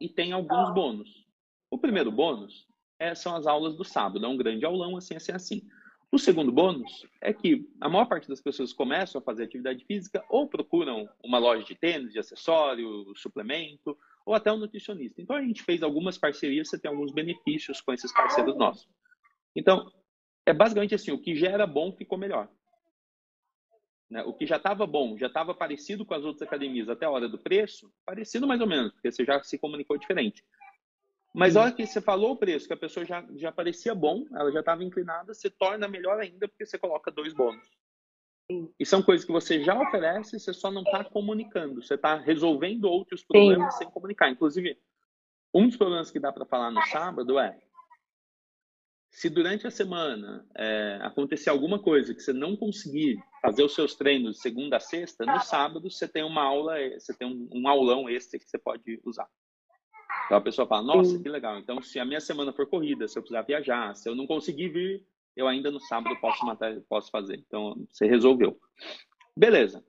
[0.00, 1.26] e tem alguns bônus.
[1.70, 2.66] O primeiro bônus
[2.98, 4.24] é, são as aulas do sábado.
[4.24, 5.62] É um grande aulão, assim, assim, assim.
[6.10, 10.24] O segundo bônus é que a maior parte das pessoas começam a fazer atividade física
[10.30, 15.20] ou procuram uma loja de tênis, de acessório, suplemento, ou até um nutricionista.
[15.20, 18.88] Então a gente fez algumas parcerias, você tem alguns benefícios com esses parceiros nossos.
[19.54, 19.90] Então,
[20.46, 22.48] é basicamente assim, o que já era bom ficou melhor.
[24.10, 24.22] Né?
[24.22, 27.28] O que já estava bom, já estava parecido com as outras academias até a hora
[27.28, 30.44] do preço, parecido mais ou menos, porque você já se comunicou diferente.
[31.34, 34.24] Mas a hora que você falou o preço, que a pessoa já, já parecia bom,
[34.32, 37.68] ela já estava inclinada, se torna melhor ainda porque você coloca dois bônus.
[38.80, 41.82] E são coisas que você já oferece, você só não está comunicando.
[41.82, 43.80] Você está resolvendo outros problemas Sim.
[43.80, 44.30] sem comunicar.
[44.30, 44.78] Inclusive,
[45.52, 47.58] um dos problemas que dá para falar no sábado é
[49.18, 53.96] se durante a semana é, acontecer alguma coisa que você não conseguir fazer os seus
[53.96, 57.66] treinos de segunda a sexta, no sábado você tem uma aula, você tem um, um
[57.66, 59.26] aulão extra que você pode usar.
[60.26, 61.20] Então a pessoa fala, nossa, Sim.
[61.20, 61.58] que legal.
[61.58, 64.68] Então, se a minha semana for corrida, se eu precisar viajar, se eu não conseguir
[64.68, 65.04] vir,
[65.36, 67.42] eu ainda no sábado posso matar, posso fazer.
[67.44, 68.56] Então, você resolveu.
[69.36, 69.84] Beleza.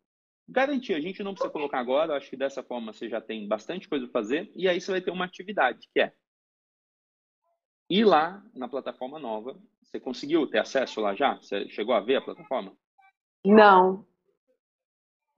[0.47, 3.88] Garantia, a gente não precisa colocar agora, acho que dessa forma você já tem bastante
[3.88, 6.13] coisa para fazer, e aí você vai ter uma atividade, que é
[7.89, 9.55] ir lá na plataforma nova.
[9.81, 11.35] Você conseguiu ter acesso lá já?
[11.35, 12.73] Você chegou a ver a plataforma?
[13.43, 14.05] Não.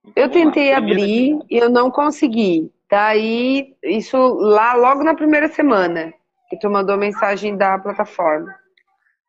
[0.05, 2.71] Então, eu tentei abrir e eu não consegui.
[2.89, 6.13] Daí, isso lá logo na primeira semana,
[6.49, 8.53] que tu mandou mensagem da plataforma.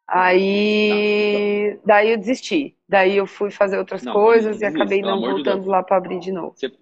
[0.08, 2.76] Aí, daí eu desisti.
[2.88, 6.18] Daí eu fui fazer outras não, coisas e acabei não voltando de lá para abrir
[6.18, 6.54] de novo.
[6.56, 6.72] Você...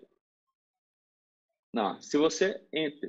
[1.72, 2.60] Não, se você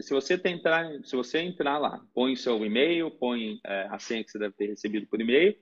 [0.01, 4.29] se você tentar, se você entrar lá, põe seu e-mail, põe é, a senha que
[4.29, 5.55] você deve ter recebido por e-mail,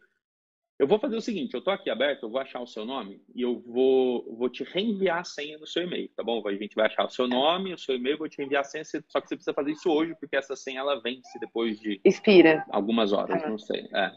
[0.80, 3.22] eu vou fazer o seguinte, eu tô aqui aberto, eu vou achar o seu nome
[3.36, 6.42] e eu vou, vou te reenviar a senha no seu e-mail, tá bom?
[6.48, 8.86] A gente vai achar o seu nome, o seu e-mail, vou te reenviar a senha,
[8.86, 12.66] só que você precisa fazer isso hoje, porque essa senha ela vence depois de Expira.
[12.70, 13.50] algumas horas, ah.
[13.50, 13.90] não sei.
[13.94, 14.12] É.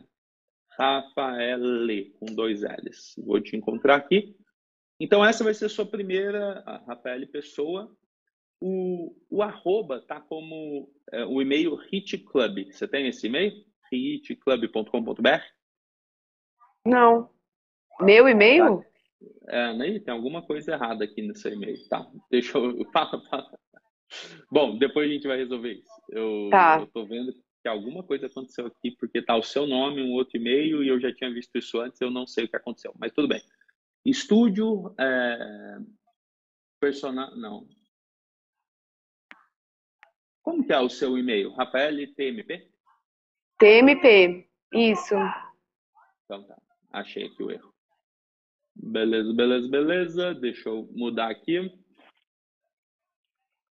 [0.79, 1.61] Rafael
[2.19, 3.15] com dois L's.
[3.19, 4.37] Vou te encontrar aqui.
[5.01, 7.93] Então essa vai ser a sua primeira, a Rafael Pessoa.
[8.65, 12.71] O, o arroba tá como é, o e-mail Hit Club.
[12.71, 13.53] Você tem esse e-mail?
[13.91, 15.43] hitclub.com.br
[16.85, 17.31] não.
[18.01, 18.85] Meu e-mail?
[19.49, 21.77] É, nem tem alguma coisa errada aqui nesse e-mail.
[21.89, 22.85] Tá, deixa eu.
[22.93, 23.59] Fala, fala.
[24.51, 26.03] Bom, depois a gente vai resolver isso.
[26.11, 26.79] Eu, tá.
[26.81, 27.33] eu tô vendo
[27.63, 31.01] que alguma coisa aconteceu aqui, porque tá o seu nome, um outro e-mail, e eu
[31.01, 33.41] já tinha visto isso antes, eu não sei o que aconteceu, mas tudo bem.
[34.05, 35.79] Estúdio, é...
[36.81, 37.67] personal, não.
[40.43, 41.53] Como que é o seu e-mail?
[41.53, 42.69] Rafael TMP?
[43.59, 45.15] TMP, isso.
[46.25, 46.57] Então tá.
[46.91, 47.73] Achei aqui o erro.
[48.75, 50.35] Beleza, beleza, beleza.
[50.35, 51.71] Deixa eu mudar aqui.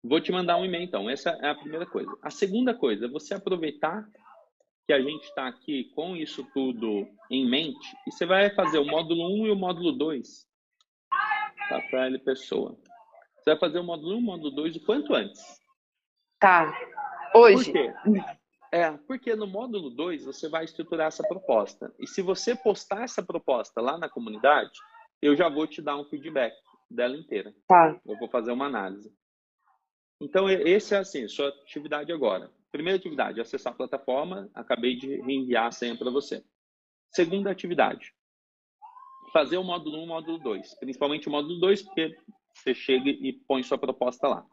[0.04, 1.08] Vou te mandar um e-mail, então.
[1.08, 2.16] Essa é a primeira coisa.
[2.22, 4.08] A segunda coisa é você aproveitar
[4.86, 8.86] que a gente está aqui com isso tudo em mente e você vai fazer o
[8.86, 10.46] módulo 1 e o módulo 2
[11.68, 12.74] tá, para ele pessoa.
[13.36, 15.57] Você vai fazer o módulo 1 e o módulo 2 o quanto antes.
[16.38, 16.72] Tá.
[17.34, 17.72] Hoje.
[17.72, 17.94] Por quê?
[18.70, 21.92] É, porque no módulo 2 você vai estruturar essa proposta.
[21.98, 24.78] E se você postar essa proposta lá na comunidade,
[25.22, 26.54] eu já vou te dar um feedback
[26.90, 27.54] dela inteira.
[27.66, 27.98] Tá.
[28.06, 29.12] Eu vou fazer uma análise.
[30.20, 32.50] Então, esse é assim, sua atividade agora.
[32.70, 34.50] Primeira atividade, acessar a plataforma.
[34.54, 36.44] Acabei de reenviar a senha para você.
[37.10, 38.12] Segunda atividade,
[39.32, 40.74] fazer o módulo 1 e o módulo 2.
[40.74, 42.16] Principalmente o módulo 2, porque
[42.52, 44.46] você chega e põe sua proposta lá.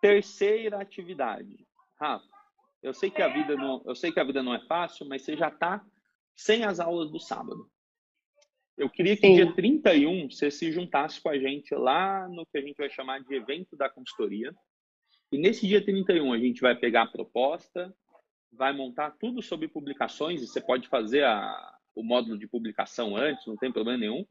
[0.00, 1.66] Terceira atividade.
[2.00, 2.26] Rafa,
[2.82, 5.22] Eu sei que a vida não, eu sei que a vida não é fácil, mas
[5.22, 5.84] você já está
[6.34, 7.70] sem as aulas do sábado.
[8.76, 9.34] Eu queria que Sim.
[9.34, 13.22] dia 31 você se juntasse com a gente lá no que a gente vai chamar
[13.22, 14.54] de evento da consultoria.
[15.30, 17.94] E nesse dia 31 a gente vai pegar a proposta,
[18.50, 23.46] vai montar tudo sobre publicações, e você pode fazer a, o módulo de publicação antes,
[23.46, 24.26] não tem problema nenhum,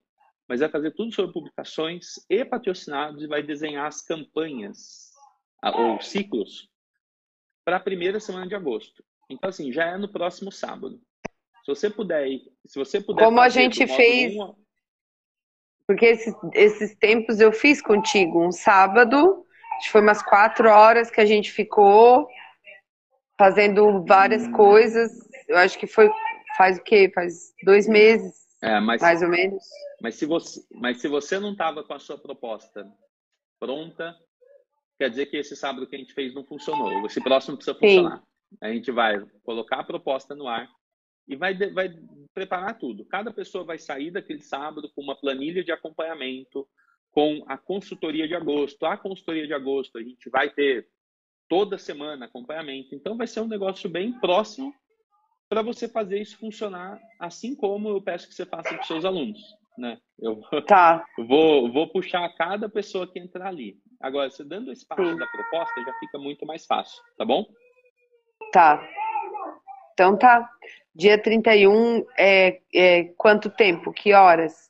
[0.47, 5.09] mas vai fazer tudo sobre publicações e patrocinados e vai desenhar as campanhas
[5.64, 6.70] ou ciclos
[7.66, 9.03] para a primeira semana de agosto.
[9.30, 10.99] Então, assim, já é no próximo sábado.
[11.64, 13.24] Se você puder ir, se você puder.
[13.24, 14.36] Como a gente fez.
[14.36, 14.55] Um...
[15.86, 19.45] Porque esses, esses tempos eu fiz contigo um sábado,
[19.91, 22.28] foi umas quatro horas que a gente ficou
[23.38, 24.51] fazendo várias hum.
[24.51, 25.12] coisas.
[25.47, 26.10] Eu acho que foi
[26.55, 27.12] faz o quê?
[27.14, 29.64] Faz dois meses, é, mas, mais ou menos.
[30.01, 32.86] Mas se você, mas se você não estava com a sua proposta
[33.60, 34.16] pronta,
[34.99, 37.05] quer dizer que esse sábado que a gente fez não funcionou.
[37.05, 38.17] Esse próximo precisa funcionar.
[38.17, 38.57] Sim.
[38.61, 40.69] A gente vai colocar a proposta no ar
[41.25, 41.89] e vai, vai
[42.33, 43.05] preparar tudo.
[43.05, 46.67] Cada pessoa vai sair daquele sábado com uma planilha de acompanhamento,
[47.11, 48.85] com a consultoria de agosto.
[48.85, 50.89] A consultoria de agosto a gente vai ter
[51.47, 52.93] toda semana acompanhamento.
[52.93, 54.73] Então vai ser um negócio bem próximo
[55.47, 59.39] para você fazer isso funcionar, assim como eu peço que você faça com seus alunos.
[59.77, 59.97] Né?
[60.19, 61.05] Eu tá.
[61.17, 63.79] vou, vou puxar cada pessoa que entrar ali.
[63.99, 65.17] Agora, você dando espaço Sim.
[65.17, 67.45] da proposta, já fica muito mais fácil, tá bom?
[68.51, 68.87] Tá.
[69.93, 70.49] Então tá.
[70.95, 73.91] Dia 31 é, é quanto tempo?
[73.91, 74.69] Que horas?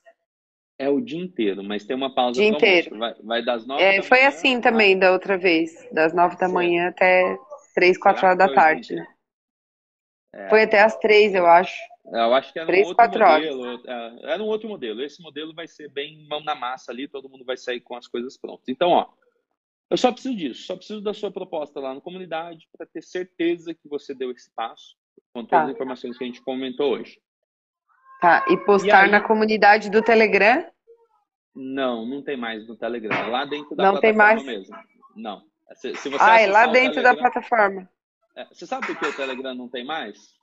[0.78, 2.40] É o dia inteiro, mas tem uma pausa.
[2.40, 2.98] Dia inteiro.
[2.98, 6.48] Vai, vai, das nove é, Foi manhã, assim também da outra vez, das nove da
[6.48, 7.36] manhã até
[7.74, 8.94] três, quatro horas da tarde.
[8.94, 9.06] Né?
[10.34, 10.48] É.
[10.48, 11.78] Foi até as três, eu acho.
[12.06, 13.62] Eu acho que era um outro modelo.
[13.62, 13.84] Horas.
[13.84, 15.02] É, era um outro modelo.
[15.02, 18.06] Esse modelo vai ser bem mão na massa ali, todo mundo vai sair com as
[18.06, 18.68] coisas prontas.
[18.68, 19.08] Então, ó,
[19.90, 23.74] eu só preciso disso, só preciso da sua proposta lá na comunidade para ter certeza
[23.74, 24.96] que você deu esse passo
[25.32, 25.64] com todas tá.
[25.64, 27.20] as informações que a gente comentou hoje.
[28.20, 29.10] Tá, e postar e aí...
[29.10, 30.64] na comunidade do Telegram?
[31.54, 33.16] Não, não tem mais no Telegram.
[33.16, 34.44] É lá dentro da não plataforma tem mais...
[34.44, 34.76] mesmo.
[35.16, 35.42] Não.
[35.74, 37.14] Se, se você ah, é lá dentro Telegram...
[37.14, 37.90] da plataforma.
[38.36, 40.39] É, você sabe por que o Telegram não tem mais?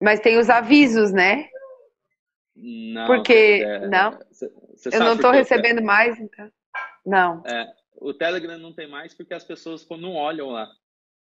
[0.00, 1.48] Mas tem os avisos, né?
[2.54, 3.06] Não.
[3.06, 3.62] Porque.
[3.64, 4.18] É, não.
[4.30, 6.50] Cê, cê eu não estou recebendo mais, então.
[7.04, 7.42] Não.
[7.46, 7.66] É,
[7.96, 10.68] o Telegram não tem mais porque as pessoas não olham lá.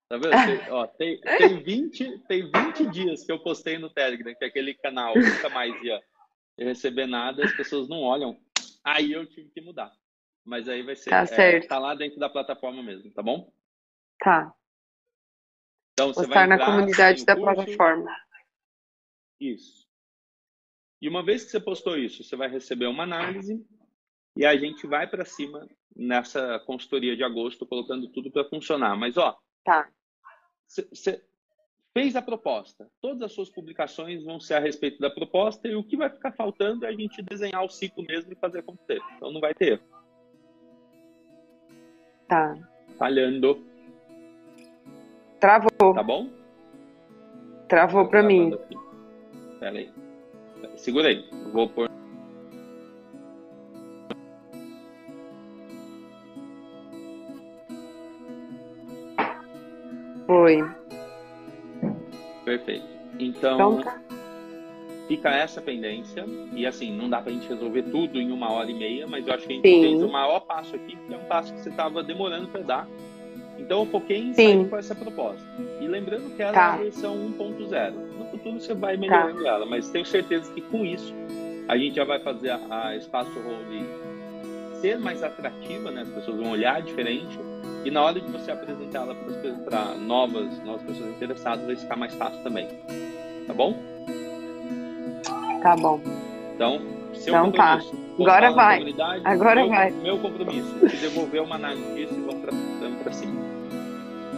[0.08, 0.30] Tá vendo?
[0.64, 4.48] Tem, ó, tem, tem, 20, tem 20 dias que eu postei no Telegram, que é
[4.48, 6.00] aquele canal nunca mais ia
[6.58, 8.40] receber nada, as pessoas não olham.
[8.82, 9.92] Aí eu tive que mudar.
[10.46, 11.10] Mas aí vai ser.
[11.10, 11.68] Tá, é, certo.
[11.68, 13.52] tá lá dentro da plataforma mesmo, tá bom?
[14.18, 14.54] Tá.
[15.98, 18.16] Então, você Postar vai na comunidade da curso, plataforma.
[19.40, 19.88] Isso.
[21.02, 23.66] E uma vez que você postou isso, você vai receber uma análise
[24.36, 28.96] e a gente vai para cima nessa consultoria de agosto, colocando tudo para funcionar.
[28.96, 29.90] Mas, ó, tá.
[30.68, 31.20] Você
[31.92, 35.82] fez a proposta, todas as suas publicações vão ser a respeito da proposta e o
[35.82, 39.00] que vai ficar faltando é a gente desenhar o ciclo mesmo e fazer acontecer.
[39.16, 39.84] Então não vai ter erro.
[42.28, 42.54] Tá.
[42.96, 43.66] Falhando.
[45.40, 45.94] Travou.
[45.94, 46.28] Tá bom?
[47.68, 48.54] Travou para mim.
[48.54, 48.76] Aqui.
[49.60, 49.90] Pera aí.
[50.76, 51.24] Segura aí.
[51.52, 51.88] Vou pôr.
[60.26, 60.58] Foi.
[62.44, 62.86] Perfeito.
[63.18, 64.00] Então, então tá.
[65.06, 66.24] fica essa pendência.
[66.52, 69.34] E assim, não dá pra gente resolver tudo em uma hora e meia, mas eu
[69.34, 69.80] acho que a gente Sim.
[69.80, 72.88] fez o maior passo aqui, que é um passo que você estava demorando para dar.
[73.58, 75.44] Então eu foquei em sair com essa proposta.
[75.80, 76.60] E lembrando que ela tá.
[76.60, 77.92] é a versão 1.0.
[78.18, 79.48] No futuro você vai melhorando tá.
[79.48, 81.14] ela, mas tenho certeza que com isso
[81.66, 83.84] a gente já vai fazer a, a Espaço Home
[84.80, 86.02] ser mais atrativa, né?
[86.02, 87.38] As pessoas vão olhar diferente
[87.84, 89.16] e na hora de você apresentar ela
[89.64, 92.68] para novas, novas pessoas interessadas, vai ficar mais fácil também.
[93.46, 93.74] Tá bom?
[95.62, 96.00] Tá bom.
[96.54, 96.80] Então,
[97.14, 97.80] seu então tá.
[98.20, 98.94] Agora vai.
[99.24, 99.90] Agora meu, vai.
[99.90, 103.38] Meu compromisso, te devolver uma análise disso e vamos para cima.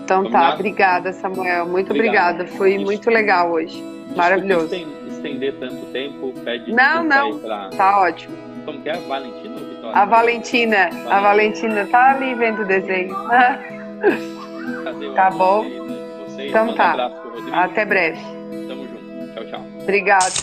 [0.05, 0.55] Então vamos tá, lá?
[0.55, 1.67] obrigada, Samuel.
[1.67, 2.47] Muito obrigada.
[2.47, 2.85] Foi Isso.
[2.85, 3.83] muito legal hoje.
[4.17, 4.75] Maravilhoso.
[5.09, 7.39] Estender tanto tempo, pede Não, não.
[7.39, 7.71] Pra...
[7.71, 8.37] Tá ótimo.
[8.65, 8.97] Como que é?
[8.97, 9.97] Valentina ou Vitória?
[9.97, 10.77] A Valentina.
[10.77, 11.15] Valentina.
[11.15, 13.15] A Valentina tá ali vendo o desenho.
[14.85, 15.65] Cadê tá bom?
[16.25, 16.51] Vocês?
[16.51, 17.11] Então tá.
[17.53, 18.21] Até breve.
[18.67, 19.35] Tamo junto.
[19.35, 19.65] Tchau, tchau.
[19.83, 20.41] Obrigada.